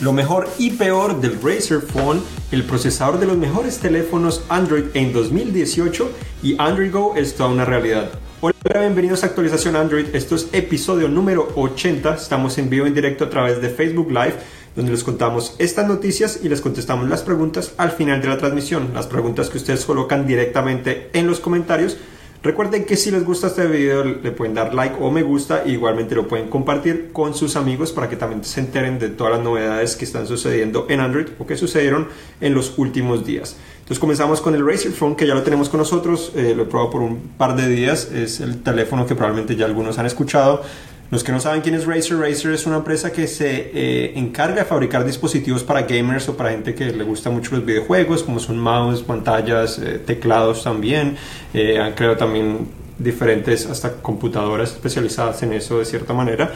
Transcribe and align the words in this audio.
Lo 0.00 0.12
mejor 0.12 0.46
y 0.58 0.72
peor 0.72 1.22
del 1.22 1.40
Razer 1.42 1.80
Phone, 1.80 2.22
el 2.50 2.64
procesador 2.64 3.18
de 3.18 3.24
los 3.24 3.38
mejores 3.38 3.78
teléfonos 3.78 4.44
Android 4.50 4.84
en 4.92 5.14
2018 5.14 6.10
y 6.42 6.54
Android 6.60 6.92
Go 6.92 7.14
es 7.16 7.34
toda 7.34 7.48
una 7.48 7.64
realidad. 7.64 8.10
Hola, 8.42 8.54
bienvenidos 8.78 9.22
a 9.22 9.28
Actualización 9.28 9.74
Android. 9.74 10.14
Esto 10.14 10.34
es 10.34 10.48
episodio 10.52 11.08
número 11.08 11.48
80. 11.56 12.14
Estamos 12.14 12.58
en 12.58 12.68
vivo 12.68 12.84
en 12.84 12.92
directo 12.92 13.24
a 13.24 13.30
través 13.30 13.62
de 13.62 13.70
Facebook 13.70 14.10
Live, 14.10 14.34
donde 14.76 14.92
les 14.92 15.02
contamos 15.02 15.56
estas 15.58 15.88
noticias 15.88 16.40
y 16.42 16.50
les 16.50 16.60
contestamos 16.60 17.08
las 17.08 17.22
preguntas 17.22 17.72
al 17.78 17.90
final 17.90 18.20
de 18.20 18.28
la 18.28 18.36
transmisión. 18.36 18.90
Las 18.92 19.06
preguntas 19.06 19.48
que 19.48 19.56
ustedes 19.56 19.86
colocan 19.86 20.26
directamente 20.26 21.08
en 21.14 21.26
los 21.26 21.40
comentarios 21.40 21.96
Recuerden 22.42 22.84
que 22.84 22.96
si 22.96 23.10
les 23.10 23.24
gusta 23.24 23.48
este 23.48 23.66
video 23.66 24.04
le 24.04 24.30
pueden 24.30 24.54
dar 24.54 24.74
like 24.74 24.96
o 25.00 25.10
me 25.10 25.22
gusta, 25.22 25.64
igualmente 25.66 26.14
lo 26.14 26.28
pueden 26.28 26.48
compartir 26.48 27.10
con 27.12 27.34
sus 27.34 27.56
amigos 27.56 27.92
para 27.92 28.08
que 28.08 28.16
también 28.16 28.44
se 28.44 28.60
enteren 28.60 28.98
de 28.98 29.08
todas 29.08 29.34
las 29.34 29.42
novedades 29.42 29.96
que 29.96 30.04
están 30.04 30.26
sucediendo 30.26 30.86
en 30.88 31.00
Android 31.00 31.26
o 31.38 31.46
que 31.46 31.56
sucedieron 31.56 32.08
en 32.40 32.54
los 32.54 32.78
últimos 32.78 33.26
días. 33.26 33.56
Entonces 33.78 33.98
comenzamos 33.98 34.40
con 34.40 34.54
el 34.54 34.66
Razer 34.66 34.92
Phone 34.92 35.16
que 35.16 35.26
ya 35.26 35.34
lo 35.34 35.42
tenemos 35.42 35.68
con 35.68 35.78
nosotros, 35.78 36.32
eh, 36.34 36.54
lo 36.56 36.64
he 36.64 36.66
probado 36.66 36.90
por 36.90 37.02
un 37.02 37.18
par 37.38 37.56
de 37.56 37.68
días, 37.68 38.10
es 38.12 38.40
el 38.40 38.62
teléfono 38.62 39.06
que 39.06 39.14
probablemente 39.14 39.56
ya 39.56 39.64
algunos 39.64 39.98
han 39.98 40.06
escuchado. 40.06 40.62
Los 41.10 41.22
que 41.22 41.30
no 41.30 41.38
saben 41.38 41.60
quién 41.60 41.74
es 41.76 41.86
Razer, 41.86 42.18
Razer 42.18 42.52
es 42.52 42.66
una 42.66 42.76
empresa 42.76 43.12
que 43.12 43.28
se 43.28 43.70
eh, 43.72 44.12
encarga 44.16 44.56
de 44.56 44.64
fabricar 44.64 45.04
dispositivos 45.04 45.62
para 45.62 45.82
gamers 45.82 46.28
o 46.28 46.36
para 46.36 46.50
gente 46.50 46.74
que 46.74 46.86
le 46.86 47.04
gusta 47.04 47.30
mucho 47.30 47.54
los 47.54 47.64
videojuegos, 47.64 48.24
como 48.24 48.40
son 48.40 48.58
mouse, 48.58 49.02
pantallas, 49.02 49.78
eh, 49.78 50.00
teclados 50.04 50.64
también. 50.64 51.16
Eh, 51.54 51.78
han 51.78 51.92
creado 51.92 52.16
también 52.16 52.66
diferentes 52.98 53.66
hasta 53.66 54.00
computadoras 54.00 54.72
especializadas 54.72 55.42
en 55.42 55.52
eso 55.52 55.78
de 55.78 55.84
cierta 55.84 56.14
manera 56.14 56.52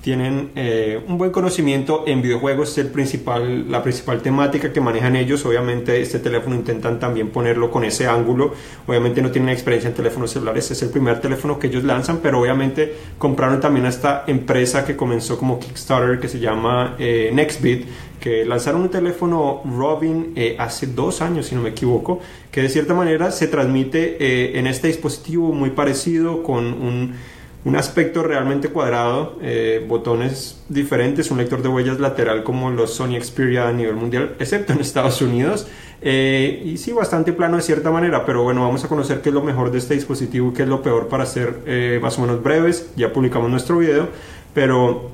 tienen 0.00 0.50
eh, 0.54 0.98
un 1.06 1.18
buen 1.18 1.30
conocimiento 1.30 2.04
en 2.06 2.22
videojuegos, 2.22 2.70
es 2.70 2.78
el 2.78 2.86
principal, 2.88 3.70
la 3.70 3.82
principal 3.82 4.22
temática 4.22 4.72
que 4.72 4.80
manejan 4.80 5.14
ellos. 5.14 5.44
Obviamente 5.44 6.00
este 6.00 6.18
teléfono 6.18 6.56
intentan 6.56 6.98
también 6.98 7.28
ponerlo 7.28 7.70
con 7.70 7.84
ese 7.84 8.06
ángulo. 8.06 8.54
Obviamente 8.86 9.20
no 9.20 9.30
tienen 9.30 9.50
experiencia 9.50 9.90
en 9.90 9.94
teléfonos 9.94 10.30
celulares, 10.30 10.70
es 10.70 10.82
el 10.82 10.88
primer 10.88 11.20
teléfono 11.20 11.58
que 11.58 11.66
ellos 11.66 11.84
lanzan, 11.84 12.18
pero 12.22 12.40
obviamente 12.40 12.94
compraron 13.18 13.60
también 13.60 13.86
a 13.86 13.90
esta 13.90 14.24
empresa 14.26 14.84
que 14.86 14.96
comenzó 14.96 15.38
como 15.38 15.58
Kickstarter 15.58 16.18
que 16.18 16.28
se 16.28 16.38
llama 16.38 16.96
eh, 16.98 17.30
Nextbit, 17.32 17.86
que 18.20 18.44
lanzaron 18.44 18.82
un 18.82 18.90
teléfono 18.90 19.62
Robin 19.64 20.32
eh, 20.36 20.54
hace 20.58 20.86
dos 20.86 21.22
años, 21.22 21.46
si 21.46 21.54
no 21.54 21.62
me 21.62 21.70
equivoco, 21.70 22.20
que 22.50 22.62
de 22.62 22.68
cierta 22.68 22.94
manera 22.94 23.30
se 23.30 23.48
transmite 23.48 24.58
en 24.58 24.66
este 24.66 24.88
dispositivo 24.88 25.52
muy 25.52 25.70
parecido 25.70 26.42
con 26.42 26.66
un 26.66 27.14
un 27.64 27.76
aspecto 27.76 28.22
realmente 28.22 28.68
cuadrado, 28.70 29.36
eh, 29.42 29.84
botones 29.86 30.62
diferentes, 30.68 31.30
un 31.30 31.38
lector 31.38 31.62
de 31.62 31.68
huellas 31.68 32.00
lateral 32.00 32.42
como 32.42 32.70
los 32.70 32.94
Sony 32.94 33.20
Xperia 33.20 33.68
a 33.68 33.72
nivel 33.72 33.96
mundial, 33.96 34.34
excepto 34.38 34.72
en 34.72 34.80
Estados 34.80 35.20
Unidos. 35.20 35.66
Eh, 36.00 36.62
y 36.64 36.78
sí, 36.78 36.92
bastante 36.92 37.34
plano 37.34 37.58
de 37.58 37.62
cierta 37.62 37.90
manera, 37.90 38.24
pero 38.24 38.42
bueno, 38.42 38.62
vamos 38.62 38.82
a 38.84 38.88
conocer 38.88 39.20
qué 39.20 39.28
es 39.28 39.34
lo 39.34 39.42
mejor 39.42 39.70
de 39.70 39.78
este 39.78 39.92
dispositivo, 39.92 40.54
qué 40.54 40.62
es 40.62 40.68
lo 40.68 40.82
peor 40.82 41.08
para 41.08 41.26
ser 41.26 41.58
eh, 41.66 41.98
más 42.00 42.18
o 42.18 42.22
menos 42.22 42.42
breves. 42.42 42.90
Ya 42.96 43.12
publicamos 43.12 43.50
nuestro 43.50 43.76
video, 43.76 44.08
pero 44.54 45.10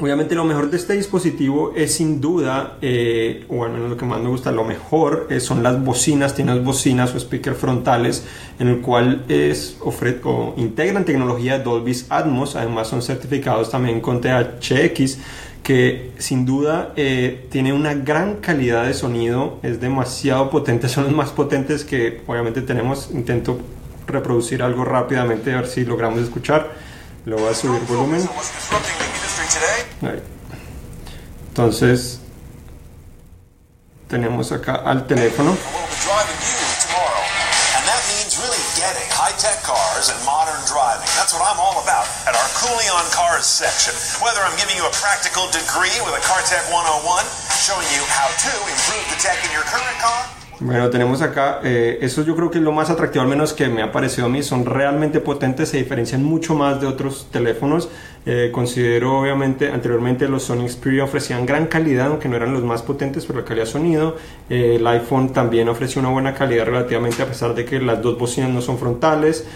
Obviamente 0.00 0.34
lo 0.34 0.44
mejor 0.44 0.70
de 0.70 0.76
este 0.76 0.94
dispositivo 0.94 1.72
es 1.76 1.94
sin 1.94 2.20
duda, 2.20 2.78
eh, 2.82 3.44
o 3.48 3.64
al 3.64 3.70
menos 3.70 3.90
lo 3.90 3.96
que 3.96 4.04
más 4.04 4.20
me 4.20 4.28
gusta, 4.28 4.50
lo 4.50 4.64
mejor 4.64 5.28
eh, 5.30 5.38
son 5.38 5.62
las 5.62 5.82
bocinas, 5.84 6.34
tiene 6.34 6.58
bocinas 6.58 7.14
o 7.14 7.20
speakers 7.20 7.56
frontales 7.56 8.24
en 8.58 8.68
el 8.68 8.80
cual 8.80 9.24
es, 9.28 9.78
o 9.80 10.54
integran 10.56 11.04
tecnología 11.04 11.60
Dolby 11.60 11.96
Atmos, 12.08 12.56
además 12.56 12.88
son 12.88 13.02
certificados 13.02 13.70
también 13.70 14.00
con 14.00 14.20
THX, 14.20 15.18
que 15.62 16.10
sin 16.18 16.44
duda 16.44 16.92
eh, 16.96 17.46
tiene 17.50 17.72
una 17.72 17.94
gran 17.94 18.36
calidad 18.36 18.86
de 18.86 18.94
sonido, 18.94 19.60
es 19.62 19.80
demasiado 19.80 20.50
potente, 20.50 20.88
son 20.88 21.04
los 21.04 21.12
más 21.12 21.30
potentes 21.30 21.84
que 21.84 22.20
obviamente 22.26 22.62
tenemos, 22.62 23.10
intento 23.12 23.60
reproducir 24.08 24.60
algo 24.60 24.84
rápidamente 24.84 25.52
a 25.52 25.58
ver 25.58 25.68
si 25.68 25.84
logramos 25.84 26.18
escuchar, 26.18 26.72
lo 27.26 27.36
voy 27.36 27.48
a 27.48 27.54
subir 27.54 27.80
volumen. 27.88 28.22
Entonces, 31.48 32.20
tenemos 34.08 34.52
acá 34.52 34.74
al 34.84 35.06
teléfono. 35.06 35.56
cars 39.64 40.12
and 40.12 40.20
modern 40.24 40.60
driving. 40.68 41.08
That's 41.16 41.32
what 41.32 41.40
I'm 41.40 41.56
all 41.56 41.80
about 41.80 42.04
at 42.28 42.36
our 42.36 42.48
Cooling 42.60 42.88
on 42.92 43.04
Cars 43.10 43.48
section. 43.48 43.96
Whether 44.20 44.44
I'm 44.44 44.56
giving 44.60 44.76
you 44.76 44.84
a 44.84 44.92
practical 44.92 45.48
degree 45.48 45.96
with 46.04 46.12
a 46.12 46.22
CarTech 46.24 46.68
101, 46.68 47.24
showing 47.64 47.88
you 47.96 48.04
how 48.12 48.28
to 48.28 48.52
improve 48.68 49.04
the 49.08 49.18
tech 49.20 49.40
in 49.44 49.50
your 49.52 49.64
current 49.64 49.98
car, 50.04 50.28
bueno, 50.60 50.88
tenemos 50.88 51.20
acá, 51.20 51.60
eh, 51.64 51.98
eso 52.00 52.22
yo 52.22 52.36
creo 52.36 52.48
que 52.48 52.58
es 52.58 52.64
lo 52.64 52.70
más 52.70 52.88
atractivo, 52.88 53.22
al 53.22 53.28
menos 53.28 53.52
que 53.52 53.66
me 53.66 53.82
ha 53.82 53.90
parecido 53.90 54.26
a 54.26 54.30
mí, 54.30 54.42
son 54.42 54.64
realmente 54.64 55.20
potentes, 55.20 55.70
se 55.70 55.78
diferencian 55.78 56.22
mucho 56.22 56.54
más 56.54 56.80
de 56.80 56.86
otros 56.86 57.26
teléfonos. 57.32 57.88
Eh, 58.26 58.50
considero 58.52 59.20
obviamente 59.20 59.68
anteriormente 59.68 60.28
los 60.28 60.44
Sony 60.44 60.68
Xperia 60.68 61.04
ofrecían 61.04 61.44
gran 61.44 61.66
calidad, 61.66 62.06
aunque 62.06 62.28
no 62.28 62.36
eran 62.36 62.52
los 62.52 62.62
más 62.64 62.82
potentes, 62.82 63.26
pero 63.26 63.40
la 63.40 63.44
calidad 63.44 63.66
de 63.66 63.70
sonido. 63.70 64.16
Eh, 64.48 64.76
el 64.76 64.86
iPhone 64.86 65.32
también 65.32 65.68
ofreció 65.68 66.00
una 66.00 66.10
buena 66.10 66.34
calidad 66.34 66.64
relativamente 66.64 67.22
a 67.22 67.26
pesar 67.26 67.54
de 67.54 67.64
que 67.64 67.80
las 67.80 68.00
dos 68.02 68.18
bocinas 68.18 68.50
no 68.50 68.60
son 68.60 68.78
frontales. 68.78 69.46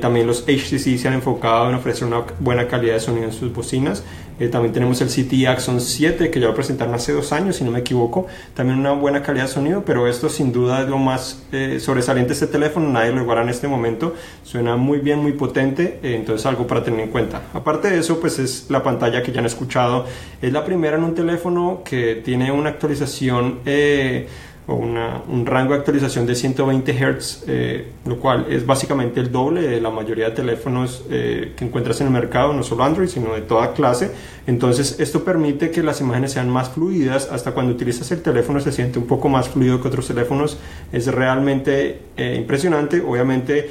también 0.00 0.26
los 0.26 0.44
HTC 0.46 0.98
se 0.98 1.08
han 1.08 1.14
enfocado 1.14 1.68
en 1.68 1.74
ofrecer 1.74 2.08
una 2.08 2.24
buena 2.40 2.66
calidad 2.66 2.94
de 2.94 3.00
sonido 3.00 3.24
en 3.26 3.32
sus 3.32 3.52
bocinas. 3.52 4.02
también 4.50 4.72
tenemos 4.72 5.00
el 5.00 5.08
CT 5.08 5.46
Axon 5.48 5.80
7 5.80 6.30
que 6.30 6.40
ya 6.40 6.46
lo 6.46 6.54
presentaron 6.54 6.94
hace 6.94 7.12
dos 7.12 7.32
años, 7.32 7.56
si 7.56 7.64
no 7.64 7.70
me 7.70 7.80
equivoco. 7.80 8.26
También 8.54 8.78
una 8.78 8.92
buena 8.92 9.22
calidad 9.22 9.44
de 9.46 9.52
sonido, 9.52 9.82
pero 9.84 10.06
estos 10.06 10.32
sin 10.32 10.52
duda 10.52 10.82
es 10.82 10.88
lo 10.88 10.98
más 10.98 11.42
eh, 11.52 11.78
sobresaliente 11.80 12.32
este 12.32 12.46
teléfono, 12.46 12.88
nadie 12.88 13.12
lo 13.12 13.22
iguala 13.22 13.42
en 13.42 13.48
este 13.48 13.68
momento, 13.68 14.14
suena 14.44 14.76
muy 14.76 14.98
bien, 14.98 15.18
muy 15.20 15.32
potente, 15.32 15.98
eh, 16.02 16.14
entonces 16.16 16.46
algo 16.46 16.66
para 16.66 16.82
tener 16.82 17.00
en 17.00 17.10
cuenta. 17.10 17.42
Aparte 17.52 17.90
de 17.90 17.98
eso, 17.98 18.07
pues 18.16 18.38
es 18.38 18.66
la 18.68 18.82
pantalla 18.82 19.22
que 19.22 19.32
ya 19.32 19.40
han 19.40 19.46
escuchado, 19.46 20.06
es 20.40 20.52
la 20.52 20.64
primera 20.64 20.96
en 20.96 21.04
un 21.04 21.14
teléfono 21.14 21.82
que 21.84 22.16
tiene 22.16 22.50
una 22.50 22.70
actualización 22.70 23.60
eh, 23.64 24.26
o 24.68 24.74
un 24.74 25.46
rango 25.46 25.72
de 25.72 25.78
actualización 25.78 26.26
de 26.26 26.34
120 26.34 26.92
Hz, 26.92 27.44
eh, 27.46 27.86
lo 28.04 28.18
cual 28.18 28.46
es 28.50 28.66
básicamente 28.66 29.18
el 29.18 29.32
doble 29.32 29.62
de 29.62 29.80
la 29.80 29.88
mayoría 29.88 30.28
de 30.28 30.32
teléfonos 30.32 31.06
eh, 31.08 31.54
que 31.56 31.64
encuentras 31.64 32.02
en 32.02 32.08
el 32.08 32.12
mercado, 32.12 32.52
no 32.52 32.62
solo 32.62 32.84
Android, 32.84 33.08
sino 33.08 33.32
de 33.34 33.40
toda 33.40 33.72
clase. 33.72 34.10
Entonces, 34.46 35.00
esto 35.00 35.24
permite 35.24 35.70
que 35.70 35.82
las 35.82 36.02
imágenes 36.02 36.32
sean 36.32 36.50
más 36.50 36.68
fluidas, 36.68 37.30
hasta 37.32 37.52
cuando 37.52 37.72
utilizas 37.72 38.12
el 38.12 38.20
teléfono 38.20 38.60
se 38.60 38.70
siente 38.70 38.98
un 38.98 39.06
poco 39.06 39.30
más 39.30 39.48
fluido 39.48 39.80
que 39.80 39.88
otros 39.88 40.06
teléfonos. 40.06 40.58
Es 40.92 41.06
realmente 41.06 42.00
eh, 42.18 42.36
impresionante, 42.36 43.00
obviamente 43.00 43.70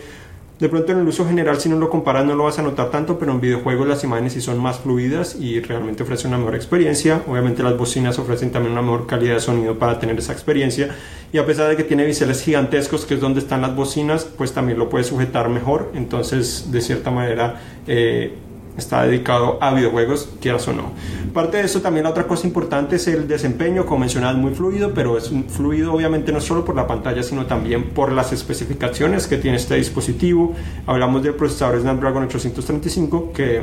de 0.59 0.69
pronto 0.69 0.91
en 0.91 0.99
el 0.99 1.07
uso 1.07 1.25
general 1.25 1.59
si 1.59 1.69
no 1.69 1.77
lo 1.77 1.89
comparas 1.89 2.25
no 2.25 2.35
lo 2.35 2.43
vas 2.43 2.57
a 2.59 2.63
notar 2.63 2.89
tanto, 2.89 3.19
pero 3.19 3.31
en 3.31 3.41
videojuegos 3.41 3.87
las 3.87 4.03
imágenes 4.03 4.33
sí 4.33 4.41
son 4.41 4.59
más 4.59 4.79
fluidas 4.79 5.35
y 5.39 5.59
realmente 5.61 6.03
ofrecen 6.03 6.29
una 6.29 6.39
mejor 6.39 6.55
experiencia. 6.55 7.21
Obviamente 7.27 7.63
las 7.63 7.77
bocinas 7.77 8.17
ofrecen 8.19 8.51
también 8.51 8.71
una 8.71 8.81
mejor 8.81 9.05
calidad 9.05 9.35
de 9.35 9.39
sonido 9.39 9.77
para 9.77 9.99
tener 9.99 10.17
esa 10.17 10.33
experiencia 10.33 10.95
y 11.31 11.37
a 11.37 11.45
pesar 11.45 11.69
de 11.69 11.75
que 11.75 11.83
tiene 11.83 12.05
biseles 12.05 12.41
gigantescos 12.41 13.05
que 13.05 13.15
es 13.15 13.21
donde 13.21 13.39
están 13.39 13.61
las 13.61 13.75
bocinas, 13.75 14.25
pues 14.25 14.53
también 14.53 14.79
lo 14.79 14.89
puedes 14.89 15.07
sujetar 15.07 15.49
mejor. 15.49 15.91
Entonces 15.93 16.71
de 16.71 16.81
cierta 16.81 17.11
manera... 17.11 17.61
Eh, 17.87 18.33
está 18.77 19.03
dedicado 19.03 19.57
a 19.61 19.73
videojuegos, 19.73 20.29
quieras 20.39 20.67
o 20.67 20.73
no. 20.73 20.91
Parte 21.33 21.57
de 21.57 21.63
eso 21.63 21.81
también 21.81 22.03
la 22.03 22.11
otra 22.11 22.27
cosa 22.27 22.47
importante 22.47 22.95
es 22.95 23.07
el 23.07 23.27
desempeño, 23.27 23.85
como 23.85 23.99
mencionado, 23.99 24.37
muy 24.37 24.53
fluido, 24.53 24.93
pero 24.93 25.17
es 25.17 25.31
fluido 25.49 25.93
obviamente 25.93 26.31
no 26.31 26.41
solo 26.41 26.63
por 26.63 26.75
la 26.75 26.87
pantalla, 26.87 27.23
sino 27.23 27.45
también 27.45 27.89
por 27.89 28.11
las 28.11 28.33
especificaciones 28.33 29.27
que 29.27 29.37
tiene 29.37 29.57
este 29.57 29.75
dispositivo. 29.75 30.53
Hablamos 30.85 31.23
del 31.23 31.33
procesador 31.33 31.79
Snapdragon 31.81 32.23
835 32.23 33.31
que 33.33 33.61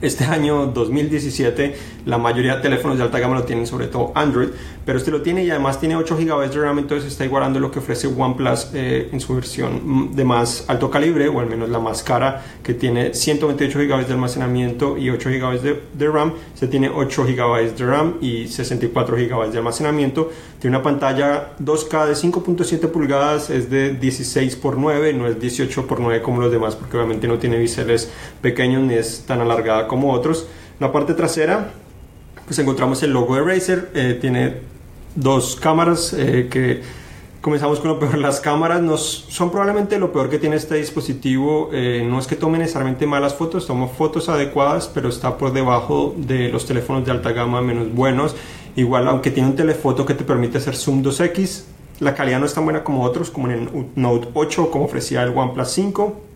este 0.00 0.24
año 0.24 0.66
2017 0.66 1.74
la 2.06 2.18
mayoría 2.18 2.56
de 2.56 2.62
teléfonos 2.62 2.98
de 2.98 3.04
alta 3.04 3.18
gama 3.18 3.34
lo 3.34 3.44
tienen, 3.44 3.66
sobre 3.66 3.86
todo 3.86 4.12
Android, 4.14 4.48
pero 4.84 4.98
este 4.98 5.10
lo 5.10 5.22
tiene 5.22 5.44
y 5.44 5.50
además 5.50 5.78
tiene 5.78 5.96
8 5.96 6.16
GB 6.16 6.50
de 6.50 6.60
RAM, 6.60 6.78
entonces 6.78 7.12
está 7.12 7.24
igualando 7.24 7.60
lo 7.60 7.70
que 7.70 7.78
ofrece 7.78 8.06
OnePlus 8.06 8.70
eh, 8.74 9.08
en 9.12 9.20
su 9.20 9.34
versión 9.34 10.14
de 10.14 10.24
más 10.24 10.64
alto 10.68 10.90
calibre, 10.90 11.28
o 11.28 11.40
al 11.40 11.46
menos 11.46 11.68
la 11.68 11.78
más 11.78 12.02
cara, 12.02 12.42
que 12.62 12.74
tiene 12.74 13.14
128 13.14 13.78
GB 13.78 14.06
de 14.06 14.12
almacenamiento 14.12 14.96
y 14.96 15.10
8 15.10 15.30
GB 15.30 15.60
de, 15.60 15.82
de, 15.92 16.08
RAM. 16.08 16.32
Se 16.54 16.66
tiene 16.66 16.88
8 16.88 17.24
GB 17.24 17.76
de 17.76 17.86
RAM 17.86 18.14
y 18.20 18.48
64 18.48 19.16
GB 19.16 19.50
de 19.50 19.58
almacenamiento. 19.58 20.30
Tiene 20.58 20.76
una 20.76 20.82
pantalla 20.82 21.56
2K 21.58 22.06
de 22.06 22.12
5.7 22.12 22.88
pulgadas, 22.88 23.50
es 23.50 23.70
de 23.70 23.94
16 23.94 24.54
x 24.54 24.74
9, 24.76 25.12
no 25.14 25.26
es 25.26 25.40
18 25.40 25.80
x 25.80 25.96
9 25.98 26.22
como 26.22 26.40
los 26.40 26.52
demás, 26.52 26.76
porque 26.76 26.96
obviamente 26.96 27.28
no 27.28 27.38
tiene 27.38 27.58
biseles 27.58 28.10
pequeños 28.40 28.82
ni 28.82 28.94
es 28.94 29.24
tan 29.26 29.40
alargada 29.40 29.86
como 29.90 30.12
otros. 30.12 30.46
La 30.78 30.92
parte 30.92 31.14
trasera, 31.14 31.72
pues 32.46 32.56
encontramos 32.60 33.02
el 33.02 33.12
logo 33.12 33.34
de 33.34 33.42
Razer, 33.42 33.90
eh, 33.92 34.16
tiene 34.20 34.58
dos 35.16 35.56
cámaras 35.56 36.12
eh, 36.12 36.46
que 36.48 36.80
comenzamos 37.40 37.80
con 37.80 37.88
lo 37.88 37.98
peor. 37.98 38.16
Las 38.16 38.38
cámaras 38.38 38.80
nos, 38.80 39.26
son 39.28 39.50
probablemente 39.50 39.98
lo 39.98 40.12
peor 40.12 40.30
que 40.30 40.38
tiene 40.38 40.54
este 40.54 40.76
dispositivo. 40.76 41.70
Eh, 41.72 42.06
no 42.08 42.20
es 42.20 42.28
que 42.28 42.36
tome 42.36 42.56
necesariamente 42.58 43.04
malas 43.04 43.34
fotos, 43.34 43.66
toma 43.66 43.88
fotos 43.88 44.28
adecuadas, 44.28 44.88
pero 44.94 45.08
está 45.08 45.36
por 45.36 45.52
debajo 45.52 46.14
de 46.16 46.50
los 46.50 46.66
teléfonos 46.66 47.04
de 47.04 47.10
alta 47.10 47.32
gama 47.32 47.60
menos 47.60 47.92
buenos 47.92 48.36
Igual, 48.76 49.08
aunque 49.08 49.32
tiene 49.32 49.48
un 49.48 49.56
telefoto 49.56 50.06
que 50.06 50.14
te 50.14 50.22
permite 50.22 50.58
hacer 50.58 50.76
zoom 50.76 51.02
2x, 51.02 51.64
la 51.98 52.14
calidad 52.14 52.38
no 52.38 52.46
es 52.46 52.54
tan 52.54 52.62
buena 52.62 52.84
como 52.84 53.02
otros, 53.02 53.28
como 53.28 53.48
en 53.48 53.52
el 53.52 53.86
Note 53.96 54.28
8, 54.32 54.70
como 54.70 54.84
ofrecía 54.84 55.24
el 55.24 55.36
OnePlus 55.36 55.68
5. 55.68 56.29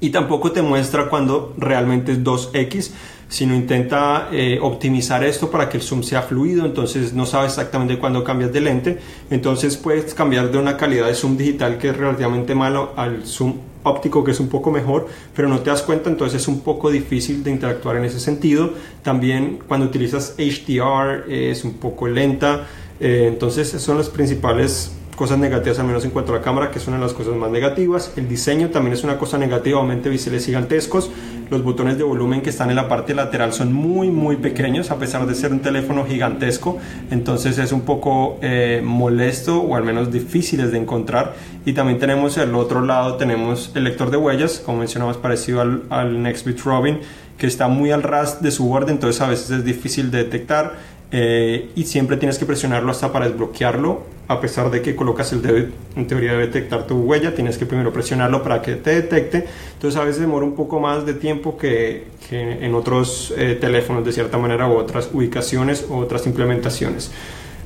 Y 0.00 0.10
tampoco 0.10 0.52
te 0.52 0.62
muestra 0.62 1.08
cuando 1.08 1.54
realmente 1.58 2.12
es 2.12 2.24
2x, 2.24 2.90
sino 3.28 3.54
intenta 3.54 4.28
eh, 4.32 4.58
optimizar 4.60 5.22
esto 5.22 5.50
para 5.50 5.68
que 5.68 5.76
el 5.76 5.82
zoom 5.82 6.02
sea 6.02 6.22
fluido, 6.22 6.66
entonces 6.66 7.14
no 7.14 7.26
sabes 7.26 7.52
exactamente 7.52 7.98
cuándo 7.98 8.24
cambias 8.24 8.52
de 8.52 8.60
lente, 8.60 8.98
entonces 9.30 9.76
puedes 9.76 10.14
cambiar 10.14 10.50
de 10.50 10.58
una 10.58 10.76
calidad 10.76 11.06
de 11.06 11.14
zoom 11.14 11.36
digital 11.36 11.78
que 11.78 11.90
es 11.90 11.96
relativamente 11.96 12.54
malo 12.56 12.92
al 12.96 13.24
zoom 13.24 13.54
óptico 13.82 14.24
que 14.24 14.32
es 14.32 14.40
un 14.40 14.48
poco 14.48 14.70
mejor, 14.70 15.06
pero 15.34 15.48
no 15.48 15.60
te 15.60 15.70
das 15.70 15.82
cuenta, 15.82 16.10
entonces 16.10 16.42
es 16.42 16.48
un 16.48 16.60
poco 16.60 16.90
difícil 16.90 17.42
de 17.44 17.50
interactuar 17.50 17.96
en 17.96 18.04
ese 18.04 18.20
sentido. 18.20 18.72
También 19.02 19.60
cuando 19.66 19.86
utilizas 19.86 20.34
HDR 20.36 21.30
eh, 21.30 21.50
es 21.50 21.64
un 21.64 21.74
poco 21.74 22.08
lenta, 22.08 22.66
eh, 22.98 23.26
entonces 23.28 23.70
son 23.70 23.96
las 23.96 24.10
principales 24.10 24.92
cosas 25.20 25.36
negativas, 25.36 25.78
al 25.78 25.86
menos 25.86 26.02
en 26.06 26.12
cuanto 26.12 26.32
a 26.32 26.36
la 26.36 26.40
cámara, 26.40 26.70
que 26.70 26.78
es 26.78 26.86
una 26.86 26.96
de 26.96 27.02
las 27.02 27.12
cosas 27.12 27.36
más 27.36 27.50
negativas. 27.50 28.14
El 28.16 28.26
diseño 28.26 28.70
también 28.70 28.94
es 28.94 29.04
una 29.04 29.18
cosa 29.18 29.36
negativa, 29.36 29.78
obviamente 29.78 30.08
visuales 30.08 30.46
gigantescos. 30.46 31.10
Los 31.50 31.62
botones 31.62 31.98
de 31.98 32.04
volumen 32.04 32.40
que 32.40 32.48
están 32.48 32.70
en 32.70 32.76
la 32.76 32.88
parte 32.88 33.14
lateral 33.14 33.52
son 33.52 33.70
muy, 33.70 34.08
muy 34.08 34.36
pequeños, 34.36 34.90
a 34.90 34.98
pesar 34.98 35.26
de 35.26 35.34
ser 35.34 35.52
un 35.52 35.60
teléfono 35.60 36.06
gigantesco. 36.06 36.78
Entonces 37.10 37.58
es 37.58 37.70
un 37.70 37.82
poco 37.82 38.38
eh, 38.40 38.80
molesto 38.82 39.60
o 39.60 39.76
al 39.76 39.84
menos 39.84 40.10
difíciles 40.10 40.72
de 40.72 40.78
encontrar. 40.78 41.34
Y 41.66 41.74
también 41.74 41.98
tenemos 41.98 42.38
el 42.38 42.54
otro 42.54 42.80
lado, 42.80 43.16
tenemos 43.16 43.72
el 43.74 43.84
lector 43.84 44.10
de 44.10 44.16
huellas, 44.16 44.62
como 44.64 44.78
mencionamos, 44.78 45.18
parecido 45.18 45.60
al, 45.60 45.82
al 45.90 46.22
Nextbit 46.22 46.60
Robin, 46.62 47.00
que 47.36 47.46
está 47.46 47.68
muy 47.68 47.90
al 47.90 48.02
ras 48.02 48.40
de 48.40 48.50
su 48.50 48.66
borde, 48.68 48.92
entonces 48.92 49.20
a 49.20 49.26
veces 49.26 49.50
es 49.50 49.64
difícil 49.64 50.10
de 50.10 50.18
detectar. 50.24 50.76
Eh, 51.12 51.70
y 51.74 51.84
siempre 51.84 52.16
tienes 52.16 52.38
que 52.38 52.46
presionarlo 52.46 52.90
hasta 52.90 53.12
para 53.12 53.28
desbloquearlo. 53.28 54.20
A 54.28 54.40
pesar 54.40 54.70
de 54.70 54.80
que 54.80 54.94
colocas 54.94 55.32
el 55.32 55.42
dedo 55.42 55.68
en 55.96 56.06
teoría 56.06 56.34
detectar 56.34 56.86
tu 56.86 56.98
huella 56.98 57.34
tienes 57.34 57.58
que 57.58 57.66
primero 57.66 57.92
presionarlo 57.92 58.44
para 58.44 58.62
que 58.62 58.76
te 58.76 58.90
detecte. 58.90 59.46
Entonces 59.72 60.00
a 60.00 60.04
veces 60.04 60.20
demora 60.20 60.46
un 60.46 60.54
poco 60.54 60.78
más 60.78 61.04
de 61.04 61.14
tiempo 61.14 61.58
que, 61.58 62.06
que 62.28 62.64
en 62.64 62.74
otros 62.76 63.34
eh, 63.36 63.58
teléfonos 63.60 64.04
de 64.04 64.12
cierta 64.12 64.38
manera 64.38 64.68
u 64.68 64.76
otras 64.76 65.10
ubicaciones 65.12 65.84
u 65.88 65.96
otras 65.96 66.26
implementaciones 66.26 67.10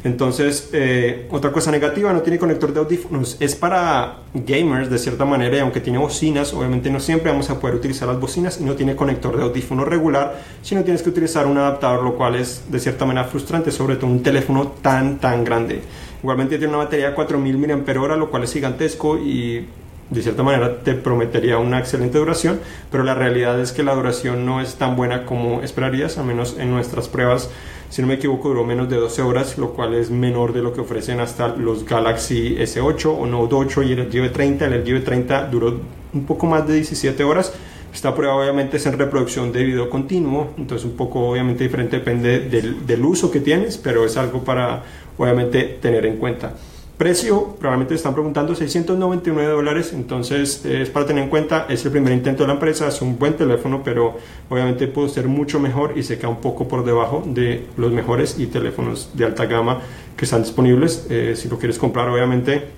entonces, 0.05 0.69
eh, 0.75 1.27
otra 1.31 1.51
cosa 1.51 1.71
negativa, 1.71 2.13
no 2.13 2.21
tiene 2.21 2.39
conector 2.39 2.75
de 2.75 2.81
audífonos. 2.81 3.39
Es 3.41 3.55
para 3.55 4.19
gamers 4.35 4.91
de 4.91 4.99
cierta 4.99 5.25
manera 5.25 5.57
y 5.57 5.61
aunque 5.61 5.81
tiene 5.81 5.99
bocinas, 5.99 6.53
obviamente 6.53 6.91
no 6.91 7.01
siempre 7.01 7.31
vamos 7.31 7.49
a 7.49 7.59
poder 7.59 7.77
utilizar 7.77 8.07
las 8.07 8.21
bocinas 8.21 8.61
y 8.61 8.65
no 8.65 8.75
tiene 8.75 8.95
conector 8.97 9.35
de 9.35 9.45
audífono 9.45 9.87
regular, 9.87 10.43
sino 10.61 10.85
tienes 10.85 11.03
que 11.03 11.09
utilizar 11.09 11.47
un 11.47 11.57
adaptador, 11.57 12.05
lo 12.05 12.17
cual 12.17 12.35
es 12.37 12.71
de 12.71 12.81
cierta 12.81 13.07
manera 13.07 13.27
frustrante, 13.27 13.73
sobre 13.73 13.97
todo 13.97 14.11
un 14.11 14.23
teléfono 14.23 14.75
tan, 14.83 15.21
tan 15.21 15.43
grande. 15.43 15.81
Igualmente 16.23 16.59
tiene 16.59 16.75
una 16.75 16.85
batería 16.85 17.09
de 17.09 17.15
4000 17.15 17.59
mAh, 17.59 18.17
lo 18.17 18.31
cual 18.31 18.45
es 18.45 18.53
gigantesco 18.53 19.17
y 19.17 19.67
de 20.15 20.23
cierta 20.23 20.43
manera 20.43 20.81
te 20.81 20.95
prometería 20.95 21.59
una 21.59 21.79
excelente 21.79 22.19
duración, 22.19 22.61
pero 22.91 23.03
la 23.05 23.15
realidad 23.15 23.61
es 23.61 23.73
que 23.73 23.83
la 23.83 23.95
duración 23.95 24.47
no 24.47 24.61
es 24.61 24.77
tan 24.77 24.97
buena 24.97 25.27
como 25.27 25.63
esperarías, 25.63 26.19
al 26.19 26.27
menos 26.27 26.57
en 26.59 26.71
nuestras 26.71 27.09
pruebas 27.09 27.51
si 27.95 28.03
no 28.03 28.09
me 28.09 28.15
equivoco, 28.15 28.49
duró 28.49 28.65
menos 28.65 28.89
de 28.89 28.97
12 28.97 29.23
horas, 29.23 29.57
lo 29.57 29.73
cual 29.73 29.95
es 29.95 30.11
menor 30.11 30.53
de 30.53 30.63
lo 30.63 30.73
que 30.73 30.81
ofrecen 30.81 31.21
hasta 31.21 31.47
los 31.47 31.85
Galaxy 31.85 32.57
S8 32.57 33.07
o 33.07 33.25
Note 33.25 33.55
8 33.55 33.83
y 33.85 33.93
el 33.93 34.09
LG 34.09 34.33
30 34.33 34.67
El 34.67 34.81
LG 34.81 35.05
30 35.05 35.47
duró 35.47 35.79
un 36.13 36.27
poco 36.27 36.47
más 36.47 36.67
de 36.67 36.75
17 36.75 37.23
horas. 37.23 37.53
Esta 37.95 38.13
prueba 38.13 38.35
obviamente 38.35 38.79
es 38.79 38.87
en 38.87 38.99
reproducción 38.99 39.53
de 39.53 39.63
video 39.63 39.89
continuo, 39.89 40.55
entonces 40.59 40.85
un 40.85 40.97
poco 40.97 41.21
obviamente 41.21 41.63
diferente 41.63 41.99
depende 41.99 42.41
del, 42.41 42.85
del 42.85 43.05
uso 43.05 43.31
que 43.31 43.39
tienes, 43.39 43.79
pero 43.79 44.05
es 44.05 44.17
algo 44.17 44.43
para 44.43 44.83
obviamente 45.17 45.79
tener 45.81 46.05
en 46.05 46.17
cuenta. 46.17 46.55
Precio, 46.97 47.57
probablemente 47.59 47.97
están 47.97 48.15
preguntando 48.15 48.55
699 48.55 49.51
dólares, 49.51 49.93
entonces 49.93 50.65
es 50.65 50.91
para 50.91 51.05
tener 51.05 51.25
en 51.25 51.31
cuenta, 51.31 51.67
es 51.69 51.85
el 51.85 51.91
primer 51.91 52.13
intento 52.13 52.45
de 52.45 52.47
la 52.47 52.55
empresa, 52.55 52.87
es 52.87 53.03
un 53.03 53.19
buen 53.19 53.37
teléfono, 53.37 53.83
pero 53.83 54.17
obviamente 54.49 54.87
puede 54.87 55.09
ser 55.09 55.27
mucho 55.27 55.59
mejor 55.59 55.99
y 55.99 56.05
se 56.05 56.19
queda 56.19 56.29
un 56.29 56.41
poco 56.41 56.69
por 56.69 56.85
debajo 56.85 57.25
de 57.27 57.67
los 57.77 57.91
mejores 57.91 58.39
y 58.39 58.47
teléfonos 58.47 59.11
de 59.13 59.25
alta 59.25 59.47
gama 59.47 59.81
que 60.17 60.25
están 60.25 60.45
disponibles. 60.45 61.09
Eh, 61.11 61.35
si 61.35 61.49
lo 61.49 61.59
quieres 61.59 61.81
comprar, 61.81 62.09
obviamente, 62.09 62.69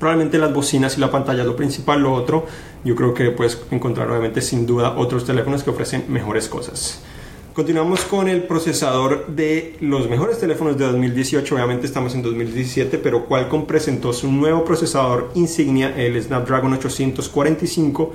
probablemente 0.00 0.36
las 0.38 0.52
bocinas 0.52 0.98
y 0.98 1.00
la 1.00 1.12
pantalla 1.12 1.42
es 1.42 1.46
lo 1.46 1.54
principal, 1.54 2.02
lo 2.02 2.12
otro, 2.12 2.46
yo 2.84 2.96
creo 2.96 3.14
que 3.14 3.30
puedes 3.30 3.62
encontrar 3.70 4.10
obviamente 4.10 4.42
sin 4.42 4.66
duda 4.66 4.96
otros 4.98 5.24
teléfonos 5.24 5.62
que 5.62 5.70
ofrecen 5.70 6.06
mejores 6.08 6.48
cosas. 6.48 7.04
Continuamos 7.54 8.00
con 8.06 8.28
el 8.28 8.42
procesador 8.42 9.28
de 9.28 9.76
los 9.80 10.10
mejores 10.10 10.40
teléfonos 10.40 10.76
de 10.76 10.86
2018. 10.86 11.54
Obviamente 11.54 11.86
estamos 11.86 12.12
en 12.16 12.22
2017, 12.22 12.98
pero 12.98 13.26
Qualcomm 13.26 13.64
presentó 13.64 14.12
su 14.12 14.32
nuevo 14.32 14.64
procesador 14.64 15.30
insignia, 15.36 15.94
el 15.96 16.20
Snapdragon 16.20 16.72
845 16.72 18.12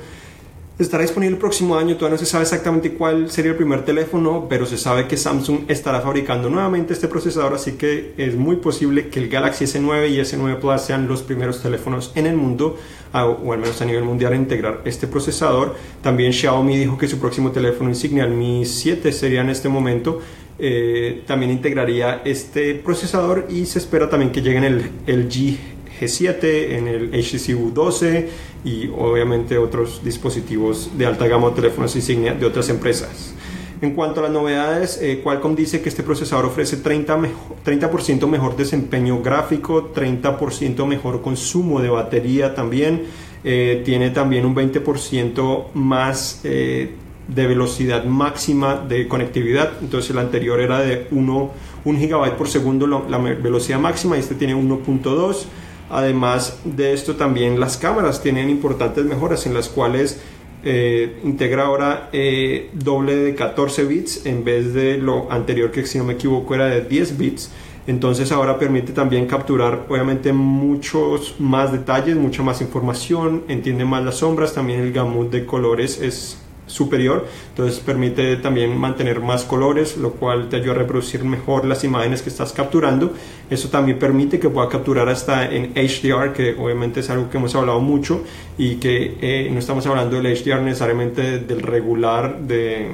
Estará 0.80 1.04
disponible 1.04 1.36
el 1.36 1.40
próximo 1.42 1.76
año, 1.76 1.98
todavía 1.98 2.14
no 2.14 2.20
se 2.20 2.26
sabe 2.26 2.44
exactamente 2.44 2.94
cuál 2.94 3.30
sería 3.30 3.52
el 3.52 3.58
primer 3.58 3.84
teléfono, 3.84 4.48
pero 4.48 4.66
se 4.66 4.78
sabe 4.78 5.10
que 5.10 5.18
Samsung 5.18 5.66
estará 5.68 6.00
fabricando 6.00 6.50
nuevamente 6.50 6.94
este 6.94 7.10
procesador, 7.10 7.54
así 7.54 7.74
que 7.74 8.14
es 8.16 8.38
muy 8.38 8.56
posible 8.56 9.10
que 9.10 9.20
el 9.20 9.28
Galaxy 9.28 9.66
S9 9.66 10.10
y 10.10 10.22
S9 10.22 10.58
Plus 10.60 10.80
sean 10.80 11.10
los 11.10 11.22
primeros 11.22 11.62
teléfonos 11.62 12.14
en 12.16 12.28
el 12.28 12.38
mundo, 12.38 12.78
o 13.12 13.52
al 13.52 13.60
menos 13.60 13.82
a 13.82 13.86
nivel 13.86 14.06
mundial, 14.06 14.32
a 14.32 14.38
integrar 14.38 14.80
este 14.86 15.06
procesador. 15.08 15.76
También 16.02 16.32
Xiaomi 16.32 16.78
dijo 16.78 16.98
que 16.98 17.10
su 17.10 17.20
próximo 17.20 17.52
teléfono 17.52 17.90
insignia, 17.90 18.24
el 18.24 18.32
Mi 18.32 18.64
7, 18.64 19.12
sería 19.12 19.42
en 19.42 19.50
este 19.50 19.68
momento. 19.68 20.22
Eh, 20.62 21.24
también 21.26 21.52
integraría 21.52 22.22
este 22.24 22.76
procesador 22.76 23.48
y 23.50 23.66
se 23.66 23.80
espera 23.80 24.10
también 24.10 24.32
que 24.32 24.42
lleguen 24.42 24.64
el, 24.64 24.92
el 25.08 25.30
G 25.30 25.58
G7, 26.00 26.78
en 26.78 26.88
el 26.88 27.10
HTC 27.10 27.58
U12 27.58 28.28
y 28.64 28.88
obviamente 28.88 29.58
otros 29.58 30.02
dispositivos 30.04 30.92
de 30.98 31.06
alta 31.06 31.28
gama 31.28 31.48
o 31.48 31.52
teléfonos 31.52 31.96
insignia 31.96 32.34
de 32.34 32.46
otras 32.46 32.70
empresas. 32.70 33.34
En 33.82 33.92
cuanto 33.94 34.20
a 34.20 34.24
las 34.24 34.32
novedades, 34.32 35.00
eh, 35.02 35.22
Qualcomm 35.24 35.56
dice 35.56 35.82
que 35.82 35.88
este 35.88 36.04
procesador 36.04 36.46
ofrece 36.46 36.84
30%, 36.84 37.30
30 37.64 38.28
mejor 38.28 38.58
desempeño 38.58 39.22
gráfico, 39.22 39.94
30% 39.96 40.86
mejor 40.86 41.22
consumo 41.22 41.80
de 41.80 41.90
batería 41.90 42.54
también, 42.54 43.04
eh, 43.46 43.82
tiene 43.86 44.10
también 44.10 44.46
un 44.46 44.54
20% 44.54 45.68
más 45.74 46.42
eh, 46.44 46.92
de 47.30 47.48
velocidad 47.48 48.04
máxima 48.04 48.76
de 48.76 49.08
conectividad, 49.08 49.72
entonces 49.80 50.12
el 50.12 50.18
anterior 50.18 50.60
era 50.60 50.80
de 50.80 51.08
1, 51.12 51.52
1 51.86 52.00
GB 52.00 52.36
por 52.36 52.50
segundo 52.50 52.86
la 52.86 53.18
velocidad 53.18 53.80
máxima 53.80 54.18
y 54.18 54.20
este 54.20 54.36
tiene 54.36 54.56
1.2 54.56 55.46
Además 55.90 56.60
de 56.64 56.94
esto 56.94 57.16
también 57.16 57.60
las 57.60 57.78
cámaras 57.78 58.22
tienen 58.22 58.50
importantes 58.50 59.06
mejoras 59.06 59.46
en 59.46 59.54
las 59.54 59.70
cuales 59.70 60.22
eh, 60.64 61.20
integra 61.24 61.66
ahora 61.66 62.10
eh, 62.12 62.70
doble 62.74 63.16
de 63.16 63.34
14 63.34 63.86
bits 63.86 64.26
en 64.26 64.44
vez 64.44 64.74
de 64.74 64.98
lo 64.98 65.32
anterior 65.32 65.72
que 65.72 65.86
si 65.86 65.98
no 65.98 66.04
me 66.04 66.14
equivoco 66.14 66.54
era 66.56 66.66
de 66.66 66.82
10 66.82 67.18
bits. 67.18 67.52
Entonces 67.88 68.32
ahora 68.32 68.60
permite 68.60 68.92
también 68.92 69.26
capturar 69.26 69.86
obviamente 69.90 70.32
muchos 70.32 71.36
más 71.40 71.72
detalles, 71.72 72.18
mucha 72.18 72.44
más 72.44 72.62
información, 72.62 73.46
entiende 73.48 73.84
más 73.84 74.04
las 74.04 74.18
sombras, 74.18 74.54
también 74.54 74.82
el 74.82 74.92
gamut 74.92 75.32
de 75.32 75.46
colores 75.46 76.00
es 76.00 76.38
superior, 76.70 77.26
entonces 77.50 77.80
permite 77.80 78.38
también 78.38 78.78
mantener 78.78 79.20
más 79.20 79.44
colores, 79.44 79.98
lo 79.98 80.12
cual 80.12 80.50
te 80.50 80.58
ayuda 80.58 80.72
a 80.72 80.78
reproducir 80.78 81.24
mejor 81.24 81.66
las 81.66 81.84
imágenes 81.84 82.22
que 82.22 82.30
estás 82.30 82.54
capturando. 82.54 83.14
Eso 83.50 83.70
también 83.70 84.00
permite 84.00 84.40
que 84.40 84.50
pueda 84.50 84.70
capturar 84.70 85.10
hasta 85.10 85.50
en 85.50 85.74
HDR, 85.74 86.34
que 86.34 86.56
obviamente 86.58 87.02
es 87.02 87.10
algo 87.10 87.30
que 87.30 87.38
hemos 87.38 87.56
hablado 87.56 87.80
mucho 87.80 88.24
y 88.58 88.76
que 88.76 89.18
eh, 89.22 89.50
no 89.52 89.60
estamos 89.60 89.86
hablando 89.88 90.22
del 90.22 90.34
HDR 90.36 90.62
necesariamente 90.62 91.40
del 91.40 91.62
regular 91.62 92.40
de 92.40 92.92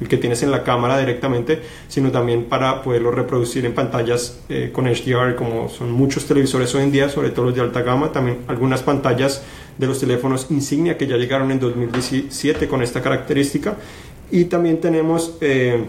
el 0.00 0.08
que 0.08 0.16
tienes 0.16 0.42
en 0.42 0.50
la 0.50 0.62
cámara 0.62 0.98
directamente, 0.98 1.62
sino 1.88 2.10
también 2.10 2.44
para 2.44 2.82
poderlo 2.82 3.10
reproducir 3.10 3.64
en 3.64 3.74
pantallas 3.74 4.40
eh, 4.48 4.70
con 4.72 4.86
HDR, 4.86 5.36
como 5.36 5.68
son 5.68 5.92
muchos 5.92 6.26
televisores 6.26 6.74
hoy 6.74 6.82
en 6.82 6.92
día, 6.92 7.08
sobre 7.08 7.30
todo 7.30 7.46
los 7.46 7.54
de 7.54 7.60
alta 7.60 7.82
gama, 7.82 8.12
también 8.12 8.38
algunas 8.48 8.82
pantallas 8.82 9.44
de 9.78 9.86
los 9.86 10.00
teléfonos 10.00 10.46
insignia 10.50 10.96
que 10.96 11.06
ya 11.06 11.16
llegaron 11.16 11.50
en 11.50 11.60
2017 11.60 12.68
con 12.68 12.82
esta 12.82 13.02
característica. 13.02 13.76
Y 14.30 14.44
también 14.46 14.80
tenemos 14.80 15.36
eh, 15.40 15.84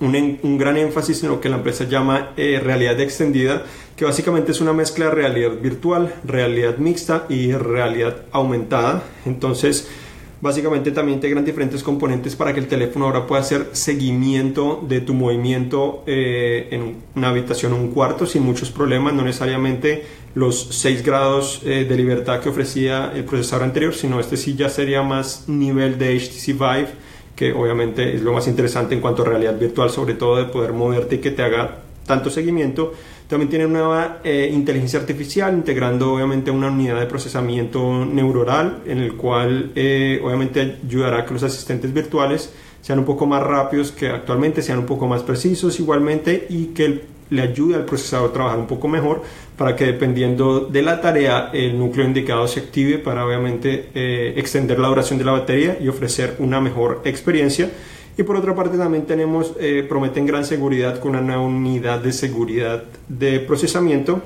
un, 0.00 0.38
un, 0.42 0.58
gran 0.58 0.76
énfasis 0.76 1.22
en 1.22 1.30
lo 1.30 1.40
que 1.40 1.48
la 1.48 1.56
empresa 1.56 1.84
llama 1.84 2.32
eh, 2.36 2.60
realidad 2.62 3.00
extendida, 3.00 3.64
que 3.96 4.04
básicamente 4.04 4.52
es 4.52 4.60
una 4.60 4.72
mezcla 4.72 5.06
de 5.06 5.10
realidad 5.10 5.52
virtual, 5.60 6.14
realidad 6.24 6.76
mixta 6.78 7.26
y 7.28 7.52
realidad 7.52 8.22
aumentada. 8.32 9.02
Entonces, 9.24 9.88
Básicamente 10.38 10.90
también 10.90 11.16
integran 11.16 11.46
diferentes 11.46 11.82
componentes 11.82 12.36
para 12.36 12.52
que 12.52 12.60
el 12.60 12.68
teléfono 12.68 13.06
ahora 13.06 13.26
pueda 13.26 13.40
hacer 13.40 13.70
seguimiento 13.72 14.84
de 14.86 15.00
tu 15.00 15.14
movimiento 15.14 16.04
eh, 16.06 16.68
en 16.72 16.96
una 17.14 17.30
habitación 17.30 17.72
o 17.72 17.76
un 17.76 17.88
cuarto 17.88 18.26
sin 18.26 18.42
muchos 18.42 18.70
problemas, 18.70 19.14
no 19.14 19.22
necesariamente 19.22 20.04
los 20.34 20.68
6 20.72 21.02
grados 21.02 21.62
eh, 21.64 21.86
de 21.88 21.96
libertad 21.96 22.40
que 22.40 22.50
ofrecía 22.50 23.12
el 23.14 23.24
procesador 23.24 23.64
anterior, 23.64 23.94
sino 23.94 24.20
este 24.20 24.36
sí 24.36 24.54
ya 24.54 24.68
sería 24.68 25.02
más 25.02 25.48
nivel 25.48 25.98
de 25.98 26.14
HTC 26.18 26.48
Vive, 26.48 26.88
que 27.34 27.54
obviamente 27.54 28.14
es 28.14 28.20
lo 28.20 28.34
más 28.34 28.46
interesante 28.46 28.94
en 28.94 29.00
cuanto 29.00 29.22
a 29.22 29.26
realidad 29.26 29.58
virtual, 29.58 29.88
sobre 29.88 30.14
todo 30.14 30.36
de 30.36 30.44
poder 30.44 30.74
moverte 30.74 31.14
y 31.14 31.18
que 31.18 31.30
te 31.30 31.42
haga 31.42 31.78
tanto 32.06 32.28
seguimiento. 32.28 32.92
También 33.28 33.48
tiene 33.50 33.66
una 33.66 34.18
eh, 34.22 34.50
inteligencia 34.52 35.00
artificial, 35.00 35.52
integrando 35.52 36.14
obviamente 36.14 36.50
una 36.50 36.68
unidad 36.68 37.00
de 37.00 37.06
procesamiento 37.06 38.04
neuronal, 38.04 38.82
en 38.86 38.98
el 38.98 39.14
cual 39.14 39.72
eh, 39.74 40.20
obviamente 40.22 40.78
ayudará 40.86 41.18
a 41.18 41.26
que 41.26 41.34
los 41.34 41.42
asistentes 41.42 41.92
virtuales 41.92 42.52
sean 42.80 43.00
un 43.00 43.04
poco 43.04 43.26
más 43.26 43.42
rápidos 43.42 43.90
que 43.90 44.08
actualmente, 44.08 44.62
sean 44.62 44.78
un 44.78 44.86
poco 44.86 45.08
más 45.08 45.24
precisos 45.24 45.80
igualmente 45.80 46.46
y 46.48 46.66
que 46.66 47.16
le 47.30 47.42
ayude 47.42 47.74
al 47.74 47.84
procesador 47.84 48.30
a 48.30 48.32
trabajar 48.32 48.58
un 48.60 48.68
poco 48.68 48.86
mejor 48.86 49.22
para 49.56 49.74
que 49.74 49.86
dependiendo 49.86 50.60
de 50.60 50.82
la 50.82 51.00
tarea 51.00 51.50
el 51.52 51.76
núcleo 51.76 52.06
indicado 52.06 52.46
se 52.46 52.60
active 52.60 52.98
para 52.98 53.26
obviamente 53.26 53.90
eh, 53.92 54.34
extender 54.36 54.78
la 54.78 54.86
duración 54.86 55.18
de 55.18 55.24
la 55.24 55.32
batería 55.32 55.76
y 55.80 55.88
ofrecer 55.88 56.36
una 56.38 56.60
mejor 56.60 57.02
experiencia. 57.04 57.70
Y 58.18 58.22
por 58.22 58.36
otra 58.36 58.54
parte 58.54 58.78
también 58.78 59.04
tenemos, 59.04 59.52
eh, 59.60 59.84
prometen 59.86 60.26
gran 60.26 60.44
seguridad 60.44 60.98
con 61.00 61.16
una 61.16 61.38
unidad 61.38 62.00
de 62.00 62.12
seguridad 62.12 62.84
de 63.08 63.40
procesamiento 63.40 64.22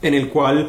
en 0.00 0.14
el 0.14 0.28
cual 0.30 0.68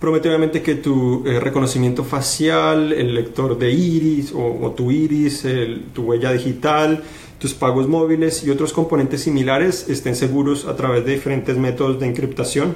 promete 0.00 0.28
obviamente 0.28 0.60
que 0.60 0.74
tu 0.74 1.24
eh, 1.26 1.38
reconocimiento 1.38 2.02
facial, 2.02 2.92
el 2.92 3.14
lector 3.14 3.56
de 3.56 3.70
iris 3.70 4.32
o, 4.34 4.72
tu 4.76 4.90
iris, 4.90 5.46
tu 5.94 6.02
huella 6.02 6.32
digital, 6.32 7.02
tus 7.38 7.54
pagos 7.54 7.88
móviles 7.88 8.42
y 8.44 8.50
otros 8.50 8.72
componentes 8.72 9.22
similares 9.22 9.88
estén 9.88 10.16
seguros 10.16 10.66
a 10.66 10.76
través 10.76 11.04
de 11.04 11.12
diferentes 11.12 11.56
métodos 11.56 12.00
de 12.00 12.06
encriptación 12.06 12.74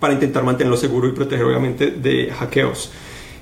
para 0.00 0.14
intentar 0.14 0.44
mantenerlo 0.44 0.76
seguro 0.76 1.06
y 1.08 1.12
proteger 1.12 1.44
obviamente 1.44 1.90
de 1.90 2.30
hackeos. 2.30 2.90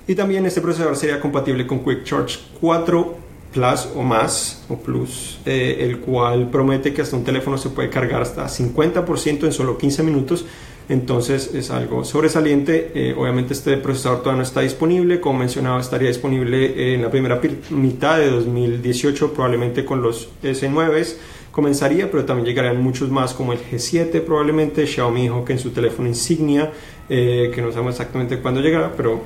Y 0.06 0.14
también 0.14 0.44
este 0.44 0.60
procesador 0.60 0.96
sería 0.96 1.20
compatible 1.20 1.66
con 1.66 1.84
Quick 1.84 2.04
Charge 2.04 2.38
4 2.60 3.27
Plus 3.58 3.88
o 3.94 4.02
más 4.02 4.62
o 4.68 4.76
Plus, 4.76 5.38
eh, 5.44 5.78
el 5.80 5.98
cual 5.98 6.48
promete 6.48 6.94
que 6.94 7.02
hasta 7.02 7.16
un 7.16 7.24
teléfono 7.24 7.58
se 7.58 7.70
puede 7.70 7.90
cargar 7.90 8.22
hasta 8.22 8.46
50% 8.48 9.44
en 9.44 9.52
solo 9.52 9.76
15 9.76 10.02
minutos. 10.02 10.44
Entonces 10.88 11.54
es 11.54 11.70
algo 11.70 12.04
sobresaliente. 12.04 12.92
Eh, 12.94 13.14
obviamente 13.18 13.52
este 13.52 13.76
procesador 13.76 14.20
todavía 14.20 14.38
no 14.38 14.42
está 14.44 14.60
disponible, 14.60 15.20
como 15.20 15.40
mencionaba 15.40 15.80
estaría 15.80 16.08
disponible 16.08 16.94
en 16.94 17.02
la 17.02 17.10
primera 17.10 17.40
mitad 17.70 18.18
de 18.18 18.30
2018 18.30 19.34
probablemente 19.34 19.84
con 19.84 20.00
los 20.00 20.30
S9 20.42 21.16
comenzaría, 21.58 22.08
pero 22.08 22.24
también 22.24 22.46
llegarán 22.46 22.80
muchos 22.80 23.10
más 23.10 23.34
como 23.34 23.52
el 23.52 23.58
G7 23.58 24.20
probablemente, 24.20 24.86
Xiaomi 24.86 25.22
dijo 25.22 25.44
que 25.44 25.54
en 25.54 25.58
su 25.58 25.70
teléfono 25.70 26.06
insignia, 26.06 26.70
eh, 27.08 27.50
que 27.52 27.60
no 27.60 27.72
sabemos 27.72 27.94
exactamente 27.94 28.38
cuándo 28.38 28.60
llegará, 28.60 28.92
pero 28.96 29.22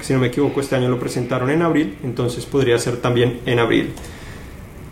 si 0.00 0.12
no 0.12 0.20
me 0.20 0.28
equivoco 0.28 0.60
este 0.60 0.76
año 0.76 0.88
lo 0.88 1.00
presentaron 1.00 1.50
en 1.50 1.62
abril, 1.62 1.98
entonces 2.04 2.46
podría 2.46 2.78
ser 2.78 2.98
también 2.98 3.40
en 3.46 3.58
abril. 3.58 3.90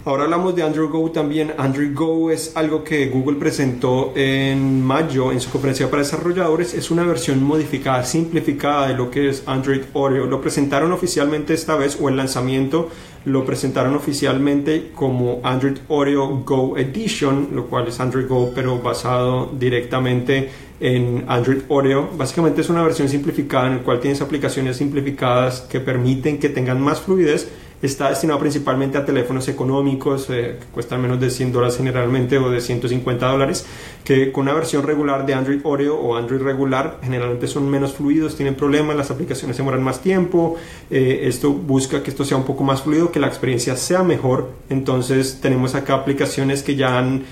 Ahora 0.05 0.25
hablamos 0.25 0.55
de 0.57 0.63
Android 0.65 0.91
Go 0.91 1.11
también. 1.13 1.55
Android 1.57 1.95
Go 1.95 2.31
es 2.31 2.57
algo 2.57 2.85
que 2.85 3.07
Google 3.07 3.39
presentó 3.39 4.13
en 4.17 4.85
mayo 4.85 5.33
en 5.33 5.41
su 5.41 5.49
conferencia 5.49 5.89
para 5.89 6.03
desarrolladores. 6.03 6.75
Es 6.75 6.91
una 6.91 7.05
versión 7.05 7.43
modificada, 7.43 8.05
simplificada 8.05 8.89
de 8.89 8.95
lo 8.95 9.11
que 9.11 9.31
es 9.31 9.45
Android 9.47 9.81
Oreo. 9.95 10.27
Lo 10.27 10.43
presentaron 10.43 10.93
oficialmente 10.93 11.55
esta 11.55 11.77
vez 11.77 11.97
o 11.99 12.11
el 12.11 12.19
lanzamiento 12.19 12.91
lo 13.25 13.45
presentaron 13.45 13.95
oficialmente 13.95 14.91
como 14.95 15.41
Android 15.43 15.79
Oreo 15.89 16.43
Go 16.45 16.77
Edition, 16.77 17.49
lo 17.53 17.67
cual 17.67 17.89
es 17.89 17.99
Android 18.01 18.29
Go 18.29 18.53
pero 18.55 18.81
basado 18.81 19.51
directamente 19.59 20.51
en 20.81 21.25
Android 21.29 21.63
Oreo. 21.69 22.11
Básicamente 22.17 22.61
es 22.61 22.69
una 22.69 22.83
versión 22.83 23.09
simplificada 23.09 23.69
en 23.69 23.77
la 23.79 23.83
cual 23.83 24.01
tienes 24.01 24.21
aplicaciones 24.21 24.77
simplificadas 24.77 25.63
que 25.63 25.81
permiten 25.81 26.39
que 26.39 26.49
tengan 26.49 26.81
más 26.81 27.01
fluidez 27.01 27.49
Está 27.85 28.09
destinado 28.09 28.41
principalmente 28.41 28.97
a 28.97 29.05
teléfonos 29.05 29.47
económicos 29.47 30.31
eh, 30.31 30.57
que 30.59 30.67
cuestan 30.73 31.03
menos 31.03 31.21
de 31.21 31.29
100 31.29 31.53
dólares 31.53 31.77
generalmente 31.77 32.39
o 32.39 32.49
de 32.49 32.63
150 32.63 33.27
dólares, 33.27 33.67
que 34.03 34.33
con 34.33 34.45
una 34.45 34.55
versión 34.55 34.85
regular 34.85 35.27
de 35.27 35.35
Android 35.35 35.61
Oreo 35.65 35.95
o 35.95 36.17
Android 36.17 36.41
regular 36.41 36.99
generalmente 37.03 37.47
son 37.47 37.69
menos 37.69 37.93
fluidos, 37.93 38.37
tienen 38.37 38.55
problemas, 38.55 38.97
las 38.97 39.11
aplicaciones 39.11 39.59
demoran 39.59 39.83
más 39.83 40.01
tiempo. 40.01 40.57
Eh, 40.91 41.25
esto 41.25 41.53
busca 41.53 42.03
que 42.03 42.09
esto 42.09 42.25
sea 42.25 42.39
un 42.39 42.45
poco 42.45 42.65
más 42.65 42.81
fluido, 42.81 43.13
que 43.13 43.21
la 43.21 43.27
experiencia 43.27 43.77
sea 43.77 44.03
mejor. 44.03 44.49
Entonces 44.71 45.41
tenemos 45.43 45.75
acá 45.75 45.93
aplicaciones 45.93 46.63
que 46.63 46.77
ya 46.77 46.99
han 46.99 47.25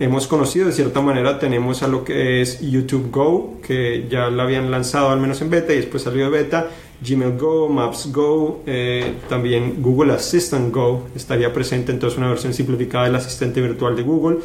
hemos 0.00 0.26
conocido 0.26 0.66
de 0.66 0.72
cierta 0.72 1.00
manera 1.00 1.38
tenemos 1.38 1.82
a 1.82 1.88
lo 1.88 2.04
que 2.04 2.40
es 2.40 2.60
YouTube 2.60 3.10
Go 3.10 3.58
que 3.66 4.06
ya 4.08 4.30
la 4.30 4.44
habían 4.44 4.70
lanzado 4.70 5.10
al 5.10 5.20
menos 5.20 5.40
en 5.42 5.50
beta 5.50 5.72
y 5.72 5.76
después 5.76 6.02
salió 6.02 6.24
de 6.24 6.30
beta. 6.30 6.70
Gmail 7.00 7.38
Go, 7.38 7.68
Maps 7.68 8.10
Go, 8.12 8.62
eh, 8.66 9.14
también 9.28 9.80
Google 9.80 10.12
Assistant 10.14 10.74
Go 10.74 11.06
estaría 11.14 11.52
presente 11.52 11.92
entonces 11.92 12.18
una 12.18 12.28
versión 12.28 12.52
simplificada 12.52 13.04
del 13.04 13.14
asistente 13.14 13.60
virtual 13.60 13.94
de 13.94 14.02
Google. 14.02 14.38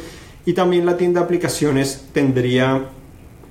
Y 0.46 0.52
también 0.52 0.86
la 0.86 0.96
tienda 0.96 1.20
de 1.20 1.24
aplicaciones 1.24 2.08
tendría 2.12 2.90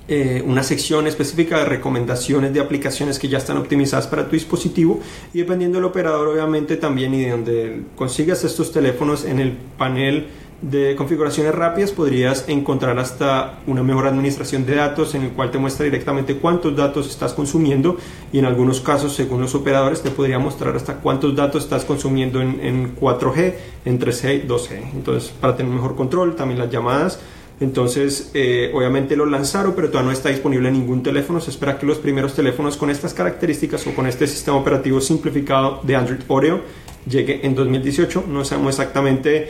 eh, 0.07 0.43
una 0.45 0.63
sección 0.63 1.07
específica 1.07 1.59
de 1.59 1.65
recomendaciones 1.65 2.53
de 2.53 2.59
aplicaciones 2.59 3.19
que 3.19 3.27
ya 3.27 3.39
están 3.39 3.57
optimizadas 3.57 4.07
para 4.07 4.25
tu 4.25 4.31
dispositivo. 4.31 5.01
Y 5.33 5.39
dependiendo 5.39 5.79
del 5.79 5.85
operador 5.85 6.27
obviamente 6.27 6.77
también 6.77 7.13
y 7.13 7.23
de 7.23 7.31
donde 7.31 7.81
consigas 7.95 8.43
estos 8.43 8.71
teléfonos 8.71 9.25
en 9.25 9.39
el 9.39 9.57
panel 9.77 10.27
de 10.63 10.95
configuraciones 10.95 11.53
rápidas 11.53 11.91
podrías 11.91 12.47
encontrar 12.47 12.97
hasta 12.97 13.59
una 13.67 13.83
mejor 13.83 14.07
administración 14.07 14.65
de 14.65 14.75
datos 14.75 15.13
en 15.13 15.23
el 15.23 15.31
cual 15.31 15.51
te 15.51 15.57
muestra 15.57 15.83
directamente 15.83 16.37
cuántos 16.37 16.73
datos 16.75 17.09
estás 17.09 17.33
consumiendo 17.33 17.97
y 18.31 18.39
en 18.39 18.45
algunos 18.45 18.79
casos 18.79 19.13
según 19.13 19.41
los 19.41 19.53
operadores 19.55 20.01
te 20.01 20.09
podría 20.09 20.39
mostrar 20.39 20.73
hasta 20.77 20.95
cuántos 20.95 21.35
datos 21.35 21.63
estás 21.63 21.83
consumiendo 21.83 22.41
en, 22.41 22.95
4G, 22.95 23.53
en 23.83 23.99
3G 23.99 24.45
y 24.45 24.47
2G. 24.47 24.91
Entonces 24.93 25.31
para 25.31 25.57
tener 25.57 25.71
mejor 25.71 25.95
control, 25.95 26.35
también 26.35 26.59
las 26.59 26.69
llamadas. 26.69 27.19
Entonces, 27.59 28.31
eh, 28.33 28.71
obviamente 28.73 29.15
lo 29.15 29.25
lanzaron, 29.25 29.73
pero 29.75 29.87
todavía 29.87 30.07
no 30.07 30.17
está 30.17 30.29
disponible 30.29 30.69
en 30.69 30.73
ningún 30.73 31.03
teléfono. 31.03 31.39
Se 31.39 31.51
espera 31.51 31.77
que 31.77 31.85
los 31.85 31.97
primeros 31.97 32.33
teléfonos 32.33 32.77
con 32.77 32.89
estas 32.89 33.13
características 33.13 33.85
o 33.85 33.93
con 33.93 34.07
este 34.07 34.27
sistema 34.27 34.57
operativo 34.57 34.99
simplificado 34.99 35.79
de 35.83 35.95
Android 35.95 36.21
Oreo 36.27 36.61
llegue 37.07 37.45
en 37.45 37.53
2018. 37.53 38.25
No 38.27 38.43
sabemos 38.43 38.71
exactamente 38.71 39.49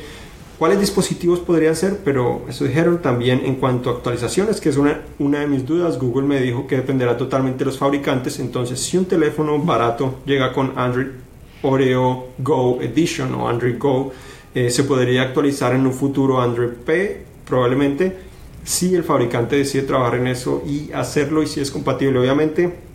cuáles 0.57 0.79
dispositivos 0.79 1.39
podrían 1.39 1.75
ser, 1.75 1.99
pero 2.03 2.45
eso 2.47 2.65
dijeron 2.65 3.01
también 3.01 3.41
en 3.45 3.55
cuanto 3.55 3.89
a 3.89 3.93
actualizaciones, 3.93 4.61
que 4.61 4.69
es 4.69 4.77
una, 4.77 5.01
una 5.19 5.39
de 5.39 5.47
mis 5.47 5.65
dudas. 5.65 5.99
Google 5.99 6.27
me 6.27 6.41
dijo 6.41 6.67
que 6.67 6.77
dependerá 6.77 7.17
totalmente 7.17 7.59
de 7.59 7.65
los 7.65 7.77
fabricantes. 7.77 8.39
Entonces, 8.39 8.79
si 8.79 8.97
un 8.97 9.05
teléfono 9.05 9.59
barato 9.59 10.19
llega 10.25 10.53
con 10.53 10.73
Android 10.77 11.07
Oreo 11.63 12.29
Go 12.37 12.81
Edition 12.81 13.33
o 13.35 13.47
Android 13.47 13.77
Go, 13.77 14.11
eh, 14.53 14.69
se 14.69 14.83
podría 14.83 15.23
actualizar 15.23 15.73
en 15.73 15.87
un 15.87 15.93
futuro 15.93 16.41
Android 16.41 16.73
P, 16.85 17.25
probablemente, 17.45 18.15
si 18.63 18.95
el 18.95 19.03
fabricante 19.03 19.57
decide 19.57 19.83
trabajar 19.83 20.19
en 20.19 20.27
eso 20.27 20.63
y 20.65 20.91
hacerlo 20.93 21.43
y 21.43 21.47
si 21.47 21.59
es 21.59 21.71
compatible, 21.71 22.19
obviamente 22.19 22.92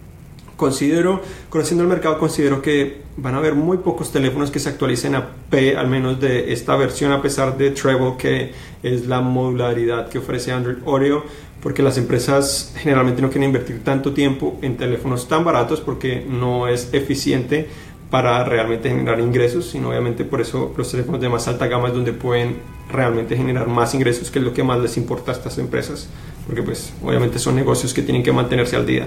considero, 0.59 1.23
conociendo 1.49 1.85
el 1.85 1.89
mercado, 1.89 2.19
considero 2.19 2.61
que 2.61 3.01
van 3.17 3.35
a 3.35 3.39
haber 3.39 3.55
muy 3.55 3.79
pocos 3.79 4.13
teléfonos 4.13 4.51
que 4.51 4.59
se 4.59 4.69
actualicen 4.69 5.15
a 5.15 5.29
P, 5.49 5.77
al 5.77 5.87
menos 5.87 6.21
de 6.21 6.53
esta 6.53 6.77
versión, 6.77 7.13
a 7.13 7.23
pesar 7.23 7.57
de 7.57 7.71
Treble, 7.71 8.17
que 8.19 8.53
es 8.83 9.07
la 9.07 9.21
modularidad 9.21 10.09
que 10.09 10.19
ofrece 10.19 10.53
Android 10.53 10.79
Oreo, 10.85 11.25
porque 11.63 11.83
las 11.83 11.97
empresas 11.97 12.75
generalmente 12.77 13.23
no 13.23 13.31
quieren 13.31 13.51
invertir 13.51 13.83
tanto 13.85 14.13
tiempo 14.13 14.59
en 14.61 14.77
teléfonos 14.77 15.29
tan 15.29 15.45
baratos 15.45 15.81
porque 15.81 16.27
no 16.29 16.67
es 16.67 16.93
eficiente 16.93 17.69
para 18.11 18.43
realmente 18.43 18.89
generar 18.89 19.21
ingresos, 19.21 19.67
sino 19.67 19.91
obviamente 19.91 20.25
por 20.25 20.41
eso 20.41 20.75
los 20.77 20.91
teléfonos 20.91 21.21
de 21.21 21.29
más 21.29 21.47
alta 21.47 21.69
gama 21.69 21.89
es 21.89 21.95
donde 21.95 22.13
pueden 22.13 22.57
realmente 22.91 23.37
generar 23.37 23.69
más 23.69 23.95
ingresos, 23.95 24.31
que 24.31 24.41
es 24.41 24.45
lo 24.45 24.53
que 24.53 24.65
más 24.65 24.81
les 24.81 24.97
importa 24.97 25.31
a 25.31 25.35
estas 25.35 25.59
empresas, 25.59 26.09
porque 26.47 26.63
pues 26.63 26.93
obviamente 27.05 27.39
son 27.39 27.55
negocios 27.55 27.95
que 27.95 28.03
tienen 28.03 28.25
que 28.25 28.33
mantenerse 28.33 28.75
al 28.75 28.87
día. 28.87 29.07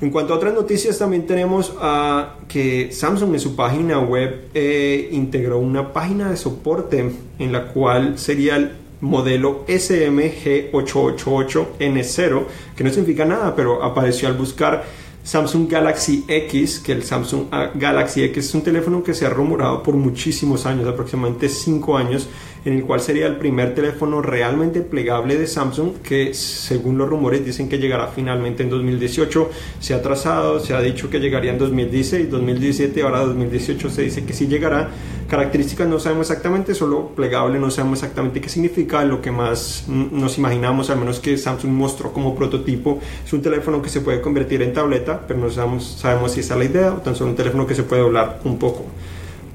En 0.00 0.10
cuanto 0.10 0.34
a 0.34 0.36
otras 0.36 0.52
noticias, 0.52 0.98
también 0.98 1.26
tenemos 1.26 1.72
a 1.80 2.34
que 2.48 2.92
Samsung 2.92 3.32
en 3.32 3.40
su 3.40 3.56
página 3.56 3.98
web 3.98 4.50
eh, 4.52 5.08
integró 5.10 5.58
una 5.58 5.94
página 5.94 6.30
de 6.30 6.36
soporte 6.36 7.12
en 7.38 7.52
la 7.52 7.68
cual 7.68 8.18
sería 8.18 8.56
el 8.56 8.72
modelo 9.00 9.64
SMG888N0, 9.66 12.42
que 12.76 12.84
no 12.84 12.90
significa 12.90 13.24
nada, 13.24 13.56
pero 13.56 13.82
apareció 13.82 14.28
al 14.28 14.34
buscar 14.34 14.84
Samsung 15.26 15.68
Galaxy 15.68 16.24
X, 16.28 16.78
que 16.78 16.92
el 16.92 17.02
Samsung 17.02 17.46
Galaxy 17.74 18.22
X 18.22 18.46
es 18.46 18.54
un 18.54 18.62
teléfono 18.62 19.02
que 19.02 19.12
se 19.12 19.26
ha 19.26 19.28
rumorado 19.28 19.82
por 19.82 19.96
muchísimos 19.96 20.66
años, 20.66 20.86
aproximadamente 20.86 21.48
5 21.48 21.98
años, 21.98 22.28
en 22.64 22.74
el 22.74 22.84
cual 22.84 23.00
sería 23.00 23.26
el 23.26 23.34
primer 23.34 23.74
teléfono 23.74 24.22
realmente 24.22 24.82
plegable 24.82 25.36
de 25.36 25.48
Samsung 25.48 25.94
que 25.96 26.32
según 26.32 26.96
los 26.96 27.08
rumores 27.08 27.44
dicen 27.44 27.68
que 27.68 27.78
llegará 27.78 28.06
finalmente 28.06 28.62
en 28.62 28.70
2018. 28.70 29.50
Se 29.80 29.94
ha 29.94 30.00
trazado, 30.00 30.60
se 30.60 30.74
ha 30.74 30.80
dicho 30.80 31.10
que 31.10 31.18
llegaría 31.18 31.50
en 31.50 31.58
2016, 31.58 32.30
2017, 32.30 33.02
ahora 33.02 33.20
2018 33.20 33.90
se 33.90 34.02
dice 34.02 34.24
que 34.24 34.32
sí 34.32 34.46
llegará. 34.46 34.90
Características 35.28 35.88
no 35.88 35.98
sabemos 35.98 36.30
exactamente, 36.30 36.74
solo 36.74 37.08
plegable 37.08 37.58
no 37.58 37.70
sabemos 37.70 38.00
exactamente 38.00 38.40
qué 38.40 38.48
significa. 38.48 39.04
Lo 39.04 39.20
que 39.20 39.32
más 39.32 39.84
nos 39.88 40.38
imaginamos, 40.38 40.88
al 40.90 40.98
menos 40.98 41.18
que 41.18 41.36
Samsung 41.36 41.72
mostró 41.72 42.12
como 42.12 42.34
prototipo, 42.36 43.00
es 43.24 43.32
un 43.32 43.42
teléfono 43.42 43.82
que 43.82 43.88
se 43.88 44.00
puede 44.00 44.20
convertir 44.20 44.62
en 44.62 44.72
tableta, 44.72 45.20
pero 45.26 45.40
no 45.40 45.50
sabemos, 45.50 45.96
sabemos 45.98 46.32
si 46.32 46.40
esa 46.40 46.54
es 46.54 46.58
la 46.58 46.64
idea 46.64 46.92
o 46.92 46.98
tan 46.98 47.16
solo 47.16 47.30
un 47.30 47.36
teléfono 47.36 47.66
que 47.66 47.74
se 47.74 47.82
puede 47.82 48.02
doblar 48.02 48.40
un 48.44 48.58
poco. 48.58 48.84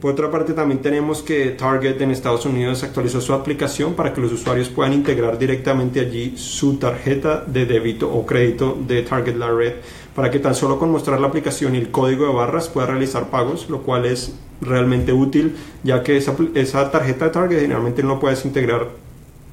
Por 0.01 0.13
otra 0.13 0.31
parte, 0.31 0.53
también 0.53 0.81
tenemos 0.81 1.21
que 1.21 1.51
Target 1.51 2.01
en 2.01 2.09
Estados 2.09 2.47
Unidos 2.47 2.81
actualizó 2.81 3.21
su 3.21 3.33
aplicación 3.33 3.93
para 3.93 4.11
que 4.11 4.19
los 4.19 4.31
usuarios 4.31 4.67
puedan 4.67 4.93
integrar 4.93 5.37
directamente 5.37 5.99
allí 5.99 6.33
su 6.37 6.77
tarjeta 6.77 7.43
de 7.45 7.67
débito 7.67 8.11
o 8.11 8.25
crédito 8.25 8.75
de 8.87 9.03
Target 9.03 9.35
La 9.35 9.51
Red 9.51 9.73
para 10.15 10.31
que 10.31 10.39
tan 10.39 10.55
solo 10.55 10.79
con 10.79 10.89
mostrar 10.89 11.21
la 11.21 11.27
aplicación 11.27 11.75
y 11.75 11.77
el 11.77 11.91
código 11.91 12.25
de 12.25 12.33
barras 12.33 12.67
pueda 12.67 12.87
realizar 12.87 13.29
pagos, 13.29 13.69
lo 13.69 13.83
cual 13.83 14.05
es 14.05 14.33
realmente 14.59 15.13
útil 15.13 15.55
ya 15.83 16.01
que 16.01 16.17
esa, 16.17 16.91
tarjeta 16.91 17.25
de 17.25 17.31
Target 17.31 17.59
generalmente 17.61 18.01
no 18.01 18.19
puedes 18.19 18.43
integrar 18.43 18.89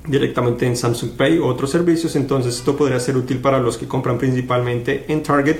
directamente 0.07 0.67
en 0.67 0.78
Samsung 0.78 1.11
Pay 1.11 1.40
u 1.40 1.45
otros 1.45 1.71
servicios, 1.71 2.17
entonces 2.17 2.57
esto 2.57 2.75
podría 2.75 2.99
ser 3.00 3.19
útil 3.19 3.37
para 3.37 3.61
los 3.61 3.76
que 3.76 3.87
compran 3.87 4.17
principalmente 4.17 5.05
en 5.09 5.23
Target 5.23 5.59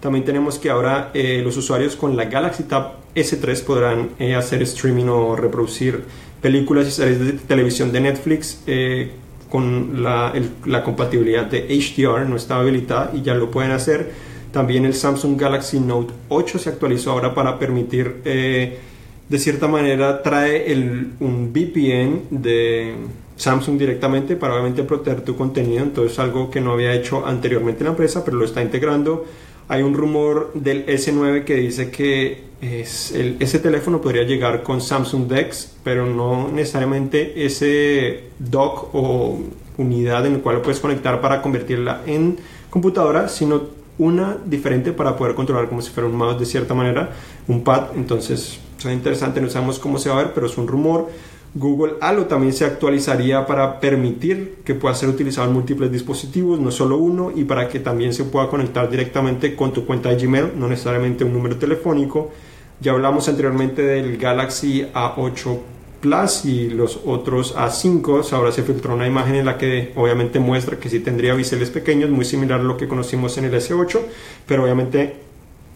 también 0.00 0.24
tenemos 0.24 0.58
que 0.58 0.70
ahora 0.70 1.10
eh, 1.14 1.42
los 1.44 1.56
usuarios 1.56 1.94
con 1.94 2.16
la 2.16 2.24
Galaxy 2.24 2.64
Tab 2.64 2.92
S3 3.14 3.62
podrán 3.64 4.10
eh, 4.18 4.34
hacer 4.34 4.62
streaming 4.62 5.06
o 5.06 5.36
reproducir 5.36 6.04
películas 6.40 6.88
y 6.88 6.90
series 6.90 7.18
de 7.20 7.32
televisión 7.34 7.92
de 7.92 8.00
Netflix 8.00 8.62
eh, 8.66 9.10
con 9.50 10.02
la, 10.02 10.32
la, 10.64 10.82
compatibilidad 10.82 11.44
de 11.44 11.66
HDR, 11.68 12.26
no 12.26 12.36
estaba 12.36 12.62
habilitada 12.62 13.10
y 13.14 13.22
ya 13.22 13.34
lo 13.34 13.50
pueden 13.50 13.72
hacer. 13.72 14.12
También 14.52 14.84
el 14.84 14.94
Samsung 14.94 15.38
Galaxy 15.38 15.80
Note 15.80 16.14
8 16.28 16.58
se 16.58 16.70
actualizó 16.70 17.10
ahora 17.12 17.34
para 17.34 17.58
permitir, 17.58 18.22
de 18.24 19.38
cierta 19.38 19.68
manera, 19.68 20.22
trae 20.22 20.72
el, 20.72 21.12
un 21.20 21.52
VPN 21.52 22.22
de 22.30 22.94
Samsung 23.36 23.78
directamente 23.78 24.36
para 24.36 24.54
obviamente 24.54 24.82
proteger 24.82 25.22
tu 25.22 25.36
contenido. 25.36 25.82
Entonces, 25.82 26.18
algo 26.18 26.50
que 26.50 26.60
no 26.60 26.72
había 26.72 26.92
hecho 26.94 27.26
anteriormente 27.26 27.84
la 27.84 27.90
empresa, 27.90 28.24
pero 28.24 28.36
lo 28.36 28.44
está 28.44 28.62
integrando. 28.62 29.24
Hay 29.70 29.82
un 29.84 29.94
rumor 29.94 30.50
del 30.54 30.84
S9 30.86 31.44
que 31.44 31.54
dice 31.54 31.92
que 31.92 32.42
es 32.60 33.12
ese 33.12 33.60
teléfono 33.60 34.00
podría 34.00 34.24
llegar 34.24 34.64
con 34.64 34.80
Samsung 34.80 35.28
DeX, 35.28 35.76
pero 35.84 36.06
no 36.06 36.48
necesariamente 36.48 37.46
ese 37.46 38.24
dock 38.40 38.92
o 38.92 39.38
unidad 39.78 40.26
en 40.26 40.32
la 40.32 40.38
cual 40.40 40.60
puedes 40.60 40.80
conectar 40.80 41.20
para 41.20 41.40
convertirla 41.40 42.02
en 42.04 42.36
computadora, 42.68 43.28
sino 43.28 43.62
una 43.98 44.38
diferente 44.44 44.90
para 44.90 45.16
poder 45.16 45.36
controlar 45.36 45.68
como 45.68 45.82
si 45.82 45.92
fuera 45.92 46.08
un 46.08 46.16
mouse 46.16 46.40
de 46.40 46.46
cierta 46.46 46.74
manera, 46.74 47.10
un 47.46 47.62
pad. 47.62 47.90
Entonces, 47.94 48.58
es 48.76 48.84
interesante, 48.86 49.40
no 49.40 49.48
sabemos 49.50 49.78
cómo 49.78 49.98
se 49.98 50.08
va 50.08 50.18
a 50.18 50.24
ver, 50.24 50.32
pero 50.34 50.48
es 50.48 50.58
un 50.58 50.66
rumor. 50.66 51.08
Google 51.54 51.94
Halo 52.00 52.26
también 52.26 52.52
se 52.52 52.64
actualizaría 52.64 53.44
para 53.44 53.80
permitir 53.80 54.58
que 54.64 54.74
pueda 54.74 54.94
ser 54.94 55.08
utilizado 55.08 55.48
en 55.48 55.54
múltiples 55.54 55.90
dispositivos, 55.90 56.60
no 56.60 56.70
solo 56.70 56.96
uno, 56.96 57.32
y 57.34 57.44
para 57.44 57.68
que 57.68 57.80
también 57.80 58.14
se 58.14 58.24
pueda 58.24 58.48
conectar 58.48 58.88
directamente 58.88 59.56
con 59.56 59.72
tu 59.72 59.84
cuenta 59.84 60.10
de 60.10 60.24
Gmail, 60.24 60.52
no 60.56 60.68
necesariamente 60.68 61.24
un 61.24 61.32
número 61.32 61.56
telefónico. 61.56 62.30
Ya 62.80 62.92
hablamos 62.92 63.28
anteriormente 63.28 63.82
del 63.82 64.16
Galaxy 64.16 64.86
A8 64.94 65.58
Plus 66.00 66.44
y 66.44 66.70
los 66.70 67.00
otros 67.04 67.54
A5. 67.56 68.32
Ahora 68.32 68.52
se 68.52 68.62
filtró 68.62 68.94
una 68.94 69.06
imagen 69.06 69.34
en 69.34 69.46
la 69.46 69.58
que 69.58 69.92
obviamente 69.96 70.38
muestra 70.38 70.78
que 70.78 70.88
sí 70.88 71.00
tendría 71.00 71.34
biseles 71.34 71.70
pequeños, 71.70 72.10
muy 72.10 72.24
similar 72.24 72.60
a 72.60 72.62
lo 72.62 72.76
que 72.76 72.88
conocimos 72.88 73.36
en 73.38 73.44
el 73.44 73.54
S8, 73.54 74.00
pero 74.46 74.62
obviamente 74.62 75.29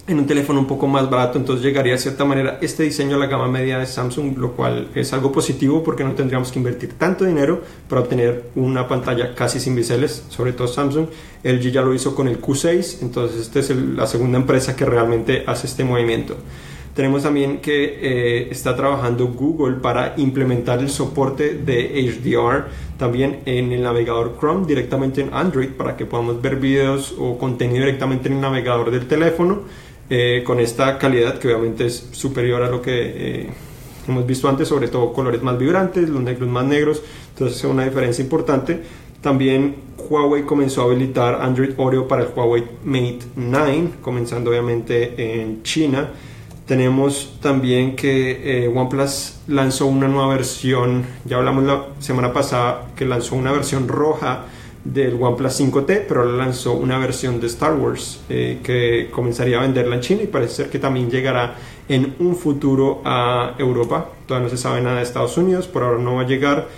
en 0.06 0.18
un 0.18 0.26
teléfono 0.26 0.60
un 0.60 0.66
poco 0.66 0.86
más 0.86 1.08
barato, 1.08 1.38
entonces 1.38 1.64
llegaría 1.64 1.92
de 1.92 1.98
cierta 1.98 2.24
manera 2.24 2.58
este 2.60 2.82
diseño 2.82 3.16
a 3.16 3.18
la 3.18 3.26
gama 3.26 3.48
media 3.48 3.78
de 3.78 3.86
Samsung, 3.86 4.36
lo 4.36 4.52
cual 4.52 4.88
es 4.94 5.12
algo 5.14 5.32
positivo 5.32 5.82
porque 5.82 6.04
no 6.04 6.12
tendríamos 6.12 6.52
que 6.52 6.58
invertir 6.58 6.92
tanto 6.98 7.24
dinero 7.24 7.62
para 7.88 8.02
obtener 8.02 8.50
una 8.54 8.86
pantalla 8.86 9.34
casi 9.34 9.58
sin 9.60 9.74
biseles, 9.74 10.24
sobre 10.28 10.52
todo 10.52 10.68
Samsung. 10.68 11.06
LG 11.42 11.70
ya 11.70 11.82
lo 11.82 11.94
hizo 11.94 12.14
con 12.14 12.28
el 12.28 12.40
Q6, 12.40 12.98
entonces 13.00 13.40
esta 13.40 13.60
es 13.60 13.70
la 13.70 14.06
segunda 14.06 14.38
empresa 14.38 14.76
que 14.76 14.84
realmente 14.84 15.44
hace 15.46 15.66
este 15.66 15.84
movimiento. 15.84 16.36
Tenemos 16.94 17.24
también 17.24 17.58
que 17.58 17.98
eh, 18.00 18.48
está 18.50 18.76
trabajando 18.76 19.26
Google 19.26 19.76
para 19.76 20.14
implementar 20.16 20.78
el 20.78 20.90
soporte 20.90 21.54
de 21.54 21.90
HDR 22.22 22.68
también 22.98 23.40
en 23.46 23.72
el 23.72 23.82
navegador 23.82 24.36
Chrome 24.38 24.64
directamente 24.64 25.20
en 25.20 25.34
Android 25.34 25.70
para 25.70 25.96
que 25.96 26.06
podamos 26.06 26.40
ver 26.40 26.56
videos 26.56 27.12
o 27.18 27.36
contenido 27.36 27.84
directamente 27.84 28.28
en 28.28 28.34
el 28.34 28.40
navegador 28.42 28.92
del 28.92 29.08
teléfono 29.08 29.62
eh, 30.10 30.42
con 30.44 30.60
esta 30.60 30.98
calidad 30.98 31.38
que 31.38 31.48
obviamente 31.48 31.86
es 31.86 32.08
superior 32.12 32.62
a 32.62 32.68
lo 32.68 32.82
que 32.82 32.92
eh, 32.92 33.50
hemos 34.06 34.26
visto 34.26 34.48
antes, 34.48 34.68
sobre 34.68 34.88
todo 34.88 35.12
colores 35.12 35.42
más 35.42 35.58
vibrantes, 35.58 36.08
los 36.08 36.22
negros 36.22 36.48
más 36.48 36.64
negros, 36.64 37.02
entonces 37.30 37.58
es 37.58 37.64
una 37.64 37.84
diferencia 37.84 38.22
importante. 38.22 38.82
También 39.20 39.76
Huawei 39.96 40.42
comenzó 40.42 40.82
a 40.82 40.84
habilitar 40.84 41.40
Android 41.40 41.70
Oreo 41.78 42.06
para 42.06 42.24
el 42.24 42.28
Huawei 42.34 42.64
Mate 42.84 43.20
9, 43.36 43.88
comenzando 44.02 44.50
obviamente 44.50 45.40
en 45.40 45.62
China. 45.62 46.10
Tenemos 46.66 47.38
también 47.40 47.96
que 47.96 48.64
eh, 48.64 48.68
OnePlus 48.68 49.40
lanzó 49.48 49.86
una 49.86 50.08
nueva 50.08 50.34
versión, 50.34 51.04
ya 51.24 51.36
hablamos 51.36 51.64
la 51.64 51.86
semana 52.00 52.32
pasada 52.32 52.88
que 52.96 53.04
lanzó 53.04 53.36
una 53.36 53.52
versión 53.52 53.88
roja 53.88 54.44
del 54.84 55.20
OnePlus 55.20 55.60
5T, 55.60 56.04
pero 56.06 56.24
lanzó 56.24 56.74
una 56.74 56.98
versión 56.98 57.40
de 57.40 57.46
Star 57.46 57.74
Wars 57.74 58.20
eh, 58.28 58.60
que 58.62 59.08
comenzaría 59.10 59.58
a 59.58 59.62
venderla 59.62 59.96
en 59.96 60.00
China 60.02 60.22
y 60.22 60.26
parece 60.26 60.54
ser 60.54 60.70
que 60.70 60.78
también 60.78 61.10
llegará 61.10 61.56
en 61.88 62.14
un 62.18 62.36
futuro 62.36 63.00
a 63.04 63.54
Europa. 63.58 64.10
Todavía 64.26 64.48
no 64.48 64.50
se 64.54 64.60
sabe 64.60 64.82
nada 64.82 64.96
de 64.96 65.02
Estados 65.02 65.36
Unidos, 65.38 65.66
por 65.66 65.82
ahora 65.82 65.98
no 65.98 66.16
va 66.16 66.22
a 66.22 66.26
llegar. 66.26 66.68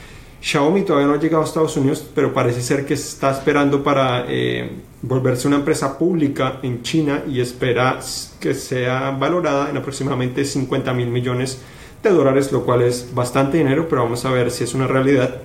Xiaomi 0.41 0.83
todavía 0.83 1.09
no 1.09 1.15
ha 1.15 1.19
llegado 1.19 1.43
a 1.43 1.47
Estados 1.47 1.77
Unidos, 1.77 2.09
pero 2.15 2.33
parece 2.33 2.63
ser 2.63 2.87
que 2.87 2.95
está 2.95 3.33
esperando 3.33 3.83
para 3.83 4.27
eh, 4.29 4.71
volverse 5.03 5.49
una 5.49 5.57
empresa 5.57 5.99
pública 5.99 6.61
en 6.63 6.83
China 6.83 7.25
y 7.27 7.41
espera 7.41 7.99
que 8.39 8.55
sea 8.55 9.11
valorada 9.11 9.71
en 9.71 9.79
aproximadamente 9.79 10.45
50 10.45 10.93
mil 10.93 11.09
millones 11.09 11.61
de 12.03 12.11
dólares, 12.11 12.53
lo 12.53 12.65
cual 12.65 12.83
es 12.83 13.13
bastante 13.13 13.59
dinero, 13.59 13.89
pero 13.89 14.05
vamos 14.05 14.25
a 14.25 14.31
ver 14.31 14.53
si 14.53 14.63
es 14.63 14.75
una 14.75 14.87
realidad 14.87 15.41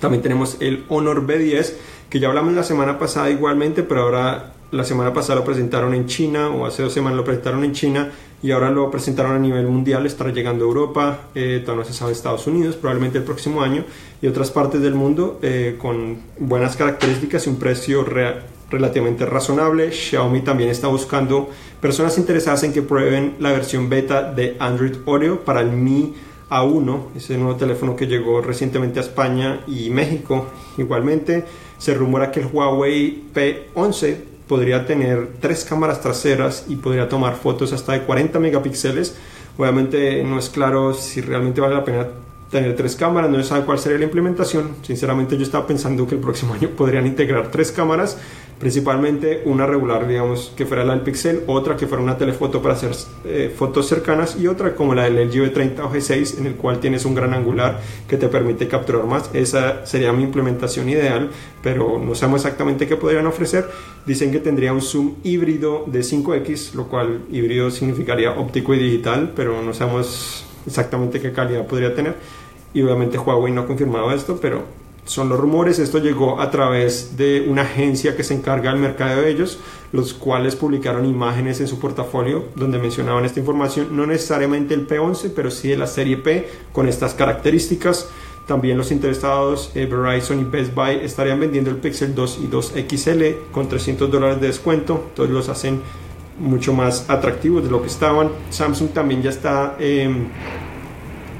también 0.00 0.22
tenemos 0.22 0.56
el 0.60 0.84
Honor 0.88 1.26
B10, 1.26 1.74
que 2.10 2.20
ya 2.20 2.28
hablamos 2.28 2.54
la 2.54 2.62
semana 2.62 2.98
pasada 2.98 3.30
igualmente, 3.30 3.82
pero 3.82 4.02
ahora 4.02 4.52
la 4.70 4.84
semana 4.84 5.12
pasada 5.12 5.40
lo 5.40 5.44
presentaron 5.44 5.94
en 5.94 6.06
China, 6.06 6.48
o 6.48 6.66
hace 6.66 6.82
dos 6.82 6.92
semanas 6.92 7.16
lo 7.16 7.24
presentaron 7.24 7.62
en 7.64 7.72
China, 7.72 8.10
y 8.42 8.50
ahora 8.50 8.70
lo 8.70 8.90
presentaron 8.90 9.32
a 9.32 9.38
nivel 9.38 9.66
mundial, 9.66 10.04
estará 10.04 10.30
llegando 10.30 10.64
a 10.64 10.68
Europa, 10.68 11.20
eh, 11.34 11.60
todavía 11.62 11.84
no 11.84 11.88
se 11.88 11.94
sabe 11.96 12.12
Estados 12.12 12.46
Unidos, 12.46 12.76
probablemente 12.76 13.18
el 13.18 13.24
próximo 13.24 13.62
año, 13.62 13.84
y 14.20 14.26
otras 14.26 14.50
partes 14.50 14.80
del 14.80 14.94
mundo 14.94 15.38
eh, 15.42 15.76
con 15.80 16.18
buenas 16.38 16.76
características 16.76 17.46
y 17.46 17.50
un 17.50 17.56
precio 17.56 18.04
relativamente 18.70 19.26
razonable. 19.26 19.92
Xiaomi 19.92 20.40
también 20.40 20.70
está 20.70 20.88
buscando 20.88 21.50
personas 21.80 22.18
interesadas 22.18 22.64
en 22.64 22.72
que 22.72 22.82
prueben 22.82 23.36
la 23.38 23.52
versión 23.52 23.88
beta 23.88 24.32
de 24.32 24.56
Android 24.58 24.96
Oreo 25.04 25.44
para 25.44 25.60
el 25.60 25.70
Mi 25.70 26.14
a1, 26.52 27.16
ese 27.16 27.38
nuevo 27.38 27.56
teléfono 27.56 27.96
que 27.96 28.06
llegó 28.06 28.42
recientemente 28.42 29.00
a 29.00 29.02
España 29.02 29.60
y 29.66 29.88
México. 29.88 30.46
Igualmente, 30.76 31.44
se 31.78 31.94
rumora 31.94 32.30
que 32.30 32.40
el 32.40 32.46
Huawei 32.46 33.24
P11 33.34 34.16
podría 34.46 34.86
tener 34.86 35.30
tres 35.40 35.64
cámaras 35.64 36.02
traseras 36.02 36.66
y 36.68 36.76
podría 36.76 37.08
tomar 37.08 37.36
fotos 37.36 37.72
hasta 37.72 37.92
de 37.92 38.02
40 38.02 38.38
megapíxeles. 38.38 39.16
Obviamente 39.56 40.22
no 40.24 40.38
es 40.38 40.50
claro 40.50 40.92
si 40.92 41.22
realmente 41.22 41.60
vale 41.62 41.74
la 41.74 41.84
pena 41.84 42.06
tener 42.50 42.76
tres 42.76 42.96
cámaras, 42.96 43.30
no 43.30 43.38
se 43.38 43.44
sabe 43.44 43.64
cuál 43.64 43.78
sería 43.78 43.98
la 43.98 44.04
implementación. 44.04 44.76
Sinceramente 44.82 45.38
yo 45.38 45.42
estaba 45.42 45.66
pensando 45.66 46.06
que 46.06 46.16
el 46.16 46.20
próximo 46.20 46.52
año 46.60 46.68
podrían 46.68 47.06
integrar 47.06 47.50
tres 47.50 47.72
cámaras 47.72 48.18
principalmente 48.62 49.42
una 49.44 49.66
regular, 49.66 50.06
digamos, 50.06 50.52
que 50.56 50.66
fuera 50.66 50.84
la 50.84 50.92
del 50.92 51.02
Pixel, 51.02 51.42
otra 51.48 51.76
que 51.76 51.88
fuera 51.88 52.00
una 52.00 52.16
telefoto 52.16 52.62
para 52.62 52.74
hacer 52.74 52.92
eh, 53.24 53.52
fotos 53.52 53.88
cercanas 53.88 54.36
y 54.38 54.46
otra 54.46 54.76
como 54.76 54.94
la 54.94 55.02
del 55.02 55.16
LG 55.16 55.52
V30 55.52 55.80
o 55.80 55.92
G6 55.92 56.38
en 56.38 56.46
el 56.46 56.54
cual 56.54 56.78
tienes 56.78 57.04
un 57.04 57.16
gran 57.16 57.34
angular 57.34 57.80
que 58.06 58.16
te 58.16 58.28
permite 58.28 58.68
capturar 58.68 59.04
más. 59.04 59.30
Esa 59.34 59.84
sería 59.84 60.12
mi 60.12 60.22
implementación 60.22 60.88
ideal, 60.88 61.28
pero 61.60 61.98
no 61.98 62.14
sabemos 62.14 62.44
exactamente 62.44 62.86
qué 62.86 62.94
podrían 62.94 63.26
ofrecer. 63.26 63.68
Dicen 64.06 64.30
que 64.30 64.38
tendría 64.38 64.72
un 64.72 64.80
zoom 64.80 65.16
híbrido 65.24 65.82
de 65.88 66.02
5X, 66.02 66.74
lo 66.74 66.86
cual 66.86 67.22
híbrido 67.32 67.68
significaría 67.68 68.30
óptico 68.30 68.74
y 68.74 68.78
digital, 68.78 69.32
pero 69.34 69.60
no 69.60 69.74
sabemos 69.74 70.46
exactamente 70.68 71.20
qué 71.20 71.32
calidad 71.32 71.66
podría 71.66 71.96
tener. 71.96 72.14
Y 72.72 72.82
obviamente 72.82 73.18
Huawei 73.18 73.52
no 73.52 73.62
ha 73.62 73.66
confirmado 73.66 74.12
esto, 74.12 74.38
pero 74.40 74.62
son 75.04 75.28
los 75.28 75.38
rumores. 75.38 75.78
Esto 75.78 75.98
llegó 75.98 76.40
a 76.40 76.50
través 76.50 77.16
de 77.16 77.46
una 77.48 77.62
agencia 77.62 78.16
que 78.16 78.24
se 78.24 78.34
encarga 78.34 78.70
del 78.70 78.80
mercado 78.80 79.22
de 79.22 79.30
ellos, 79.30 79.58
los 79.92 80.14
cuales 80.14 80.56
publicaron 80.56 81.06
imágenes 81.06 81.60
en 81.60 81.68
su 81.68 81.78
portafolio 81.78 82.44
donde 82.54 82.78
mencionaban 82.78 83.24
esta 83.24 83.40
información, 83.40 83.96
no 83.96 84.06
necesariamente 84.06 84.74
el 84.74 84.86
P11, 84.86 85.32
pero 85.34 85.50
sí 85.50 85.68
de 85.68 85.76
la 85.76 85.86
serie 85.86 86.16
P 86.16 86.48
con 86.72 86.88
estas 86.88 87.14
características. 87.14 88.08
También 88.46 88.76
los 88.76 88.90
interesados, 88.90 89.70
eh, 89.74 89.86
Verizon 89.86 90.40
y 90.40 90.44
Best 90.44 90.74
Buy, 90.74 90.96
estarían 91.02 91.38
vendiendo 91.38 91.70
el 91.70 91.76
Pixel 91.76 92.14
2 92.14 92.40
y 92.42 92.46
2 92.48 92.72
XL 92.88 93.22
con 93.52 93.68
300 93.68 94.10
dólares 94.10 94.40
de 94.40 94.48
descuento. 94.48 95.04
Entonces 95.10 95.32
los 95.32 95.48
hacen 95.48 95.80
mucho 96.40 96.72
más 96.72 97.08
atractivos 97.08 97.62
de 97.62 97.70
lo 97.70 97.80
que 97.80 97.86
estaban. 97.88 98.30
Samsung 98.50 98.90
también 98.90 99.22
ya 99.22 99.30
está 99.30 99.76
em, 99.78 100.26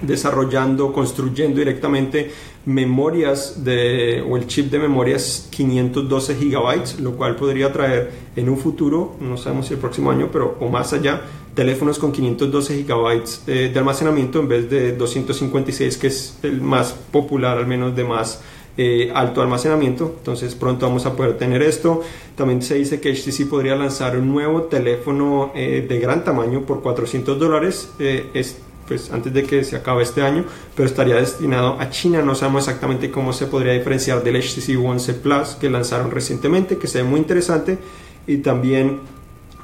desarrollando, 0.01 0.93
construyendo 0.93 1.59
directamente 1.59 2.31
memorias 2.65 3.65
de, 3.65 4.25
o 4.29 4.37
el 4.37 4.47
chip 4.47 4.71
de 4.71 4.79
memorias 4.79 5.49
512 5.51 6.37
gigabytes, 6.37 7.01
lo 7.01 7.17
cual 7.17 7.37
podría 7.37 7.73
traer 7.73 8.11
en 8.37 8.49
un 8.49 8.57
futuro, 8.57 9.17
no 9.21 9.37
sabemos 9.37 9.67
si 9.67 9.75
el 9.75 9.81
próximo 9.81 10.11
año, 10.11 10.29
pero 10.33 10.57
o 10.61 10.69
más 10.69 10.93
allá, 10.93 11.23
teléfonos 11.55 11.99
con 11.99 12.13
512 12.13 12.85
GB 12.85 13.23
eh, 13.47 13.71
de 13.73 13.79
almacenamiento 13.79 14.41
en 14.41 14.49
vez 14.49 14.71
de 14.71 14.93
256 14.93 15.99
que 15.99 16.07
es 16.07 16.39
el 16.43 16.61
más 16.61 16.93
popular 16.93 17.59
al 17.59 17.67
menos 17.67 17.95
de 17.95 18.05
más 18.05 18.41
eh, 18.79 19.13
alto 19.15 19.43
almacenamiento. 19.43 20.15
Entonces 20.19 20.55
pronto 20.55 20.87
vamos 20.87 21.05
a 21.05 21.15
poder 21.15 21.37
tener 21.37 21.63
esto. 21.63 22.01
También 22.37 22.63
se 22.63 22.77
dice 22.77 23.01
que 23.01 23.13
HTC 23.13 23.49
podría 23.49 23.77
lanzar 23.77 24.17
un 24.17 24.33
nuevo 24.33 24.63
teléfono 24.63 25.53
eh, 25.55 25.85
de 25.87 25.99
gran 25.99 26.25
tamaño 26.25 26.63
por 26.63 26.81
400 26.81 27.39
dólares 27.39 27.91
es 27.99 28.59
pues 28.87 29.11
antes 29.13 29.33
de 29.33 29.45
que 29.45 29.65
se 29.65 29.77
acabe 29.77 30.03
este 30.03 30.23
año, 30.23 30.45
pero 30.75 30.89
estaría 30.89 31.17
destinado 31.17 31.81
a 31.81 31.91
China. 31.91 32.23
No 32.23 32.35
sabemos 32.35 32.67
exactamente 32.67 33.11
cómo 33.11 33.33
se 33.33 33.47
podría 33.47 33.73
diferenciar 33.73 34.23
del 34.23 34.37
HTC 34.37 34.79
One 34.85 35.01
C 35.01 35.15
Plus 35.15 35.51
que 35.61 35.71
lanzaron 35.71 36.11
recientemente, 36.11 36.79
que 36.79 36.87
se 36.87 37.03
ve 37.03 37.05
muy 37.09 37.21
interesante 37.21 37.79
y 38.27 38.39
también 38.39 39.01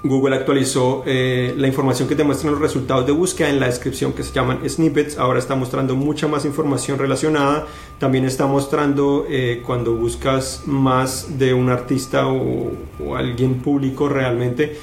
Google 0.04 0.36
actualizó 0.36 1.02
eh, 1.06 1.54
la 1.56 1.66
información 1.66 2.08
que 2.08 2.14
te 2.14 2.22
muestran 2.22 2.52
los 2.52 2.60
resultados 2.60 3.04
de 3.06 3.12
búsqueda 3.12 3.48
en 3.48 3.58
la 3.58 3.66
descripción 3.66 4.12
que 4.12 4.22
se 4.22 4.32
llaman 4.32 4.60
snippets. 4.68 5.18
Ahora 5.18 5.40
está 5.40 5.56
mostrando 5.56 5.96
mucha 5.96 6.28
más 6.28 6.44
información 6.44 6.98
relacionada. 6.98 7.66
También 7.98 8.24
está 8.24 8.46
mostrando 8.46 9.26
eh, 9.28 9.62
cuando 9.66 9.94
buscas 9.96 10.62
más 10.66 11.38
de 11.38 11.52
un 11.52 11.68
artista 11.68 12.28
o, 12.28 12.72
o, 13.04 13.16
alguien 13.16 13.56
público 13.56 14.08
realmente. 14.08 14.76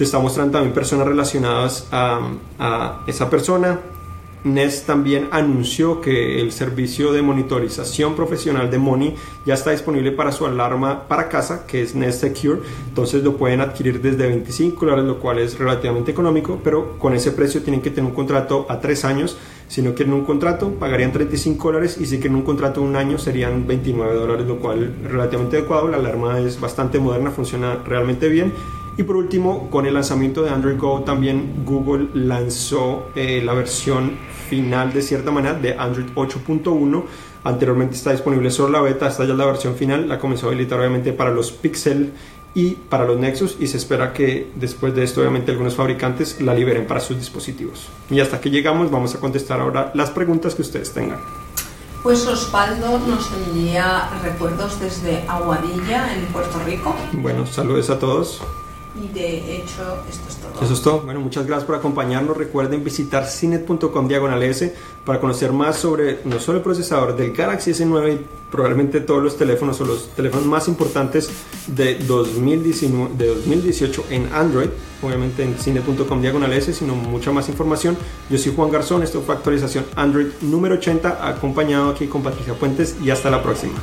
Te 0.00 0.04
está 0.04 0.18
mostrando 0.18 0.52
también 0.52 0.72
personas 0.72 1.06
relacionadas 1.06 1.86
a, 1.92 2.20
a 2.58 3.04
esa 3.06 3.28
persona. 3.28 3.80
Nest 4.44 4.86
también 4.86 5.28
anunció 5.30 6.00
que 6.00 6.40
el 6.40 6.52
servicio 6.52 7.12
de 7.12 7.20
monitorización 7.20 8.16
profesional 8.16 8.70
de 8.70 8.78
Money 8.78 9.14
ya 9.44 9.52
está 9.52 9.72
disponible 9.72 10.12
para 10.12 10.32
su 10.32 10.46
alarma 10.46 11.06
para 11.06 11.28
casa, 11.28 11.66
que 11.66 11.82
es 11.82 11.94
Nest 11.94 12.22
Secure. 12.22 12.62
Entonces 12.88 13.22
lo 13.22 13.36
pueden 13.36 13.60
adquirir 13.60 14.00
desde 14.00 14.26
25 14.26 14.86
dólares, 14.86 15.04
lo 15.04 15.18
cual 15.18 15.38
es 15.38 15.58
relativamente 15.58 16.12
económico, 16.12 16.58
pero 16.64 16.98
con 16.98 17.12
ese 17.12 17.32
precio 17.32 17.62
tienen 17.62 17.82
que 17.82 17.90
tener 17.90 18.08
un 18.08 18.16
contrato 18.16 18.64
a 18.70 18.80
tres 18.80 19.04
años. 19.04 19.36
Si 19.68 19.82
no 19.82 19.94
quieren 19.94 20.14
un 20.14 20.24
contrato, 20.24 20.70
pagarían 20.70 21.12
35 21.12 21.68
dólares 21.68 21.98
y 22.00 22.06
si 22.06 22.16
quieren 22.16 22.36
un 22.36 22.42
contrato 22.42 22.80
de 22.80 22.86
un 22.86 22.96
año 22.96 23.18
serían 23.18 23.66
29 23.66 24.14
dólares, 24.14 24.46
lo 24.46 24.60
cual 24.60 24.94
es 25.04 25.12
relativamente 25.12 25.58
adecuado. 25.58 25.88
La 25.88 25.98
alarma 25.98 26.40
es 26.40 26.58
bastante 26.58 26.98
moderna, 26.98 27.30
funciona 27.30 27.76
realmente 27.84 28.30
bien 28.30 28.54
y 28.96 29.02
por 29.02 29.16
último, 29.16 29.70
con 29.70 29.86
el 29.86 29.94
lanzamiento 29.94 30.42
de 30.42 30.50
Android 30.50 30.78
Go, 30.78 31.02
también 31.02 31.64
Google 31.64 32.08
lanzó 32.14 33.10
eh, 33.14 33.40
la 33.44 33.54
versión 33.54 34.12
final 34.48 34.92
de 34.92 35.02
cierta 35.02 35.30
manera 35.30 35.54
de 35.54 35.74
Android 35.74 36.06
8.1. 36.14 37.04
Anteriormente 37.44 37.96
está 37.96 38.12
disponible 38.12 38.50
solo 38.50 38.70
la 38.70 38.80
beta, 38.80 39.08
esta 39.08 39.24
ya 39.24 39.32
es 39.32 39.38
la 39.38 39.46
versión 39.46 39.74
final. 39.74 40.08
La 40.08 40.18
comenzó 40.18 40.46
a 40.46 40.50
habilitar 40.50 40.78
obviamente 40.78 41.12
para 41.12 41.30
los 41.30 41.52
Pixel 41.52 42.12
y 42.54 42.72
para 42.72 43.04
los 43.04 43.18
Nexus 43.18 43.56
y 43.60 43.68
se 43.68 43.76
espera 43.76 44.12
que 44.12 44.50
después 44.56 44.94
de 44.94 45.04
esto 45.04 45.20
obviamente 45.20 45.52
algunos 45.52 45.76
fabricantes 45.76 46.40
la 46.40 46.52
liberen 46.52 46.86
para 46.86 47.00
sus 47.00 47.16
dispositivos. 47.16 47.88
Y 48.10 48.20
hasta 48.20 48.40
que 48.40 48.50
llegamos 48.50 48.90
vamos 48.90 49.14
a 49.14 49.20
contestar 49.20 49.60
ahora 49.60 49.92
las 49.94 50.10
preguntas 50.10 50.54
que 50.54 50.62
ustedes 50.62 50.92
tengan. 50.92 51.18
Pues 52.02 52.26
Osvaldo 52.26 52.98
nos 52.98 53.30
envía 53.46 54.08
recuerdos 54.22 54.80
desde 54.80 55.22
Aguadilla, 55.28 56.14
en 56.14 56.24
Puerto 56.26 56.58
Rico. 56.64 56.94
Bueno, 57.12 57.46
saludos 57.46 57.90
a 57.90 57.98
todos. 57.98 58.42
Hecho, 58.96 60.02
esto 60.08 60.28
es 60.28 60.36
todo. 60.36 60.64
Eso 60.64 60.74
es 60.74 60.82
todo. 60.82 61.00
Bueno, 61.02 61.20
muchas 61.20 61.46
gracias 61.46 61.64
por 61.64 61.76
acompañarnos. 61.76 62.36
Recuerden 62.36 62.82
visitar 62.82 63.24
cinet.com 63.24 64.08
diagonal 64.08 64.42
S 64.42 64.74
para 65.04 65.20
conocer 65.20 65.52
más 65.52 65.76
sobre 65.76 66.20
no 66.24 66.40
solo 66.40 66.58
el 66.58 66.64
procesador 66.64 67.16
del 67.16 67.32
Galaxy 67.32 67.70
S9 67.70 68.14
y 68.14 68.26
probablemente 68.50 69.00
todos 69.00 69.22
los 69.22 69.36
teléfonos 69.36 69.80
o 69.80 69.84
los 69.84 70.08
teléfonos 70.08 70.46
más 70.46 70.66
importantes 70.66 71.30
de, 71.68 71.94
2019, 71.98 73.14
de 73.16 73.28
2018 73.28 74.04
en 74.10 74.32
Android. 74.32 74.68
Obviamente 75.02 75.44
en 75.44 75.56
cine.com 75.56 76.20
diagonal 76.20 76.52
S, 76.52 76.74
sino 76.74 76.94
mucha 76.94 77.30
más 77.30 77.48
información. 77.48 77.96
Yo 78.28 78.38
soy 78.38 78.52
Juan 78.54 78.70
Garzón. 78.70 79.02
Esto 79.02 79.22
fue 79.22 79.36
actualización 79.36 79.84
Android 79.94 80.26
número 80.40 80.74
80, 80.74 81.28
acompañado 81.28 81.90
aquí 81.90 82.06
con 82.06 82.22
Patricia 82.22 82.54
Puentes 82.54 82.96
y 83.02 83.10
hasta 83.10 83.30
la 83.30 83.42
próxima. 83.42 83.78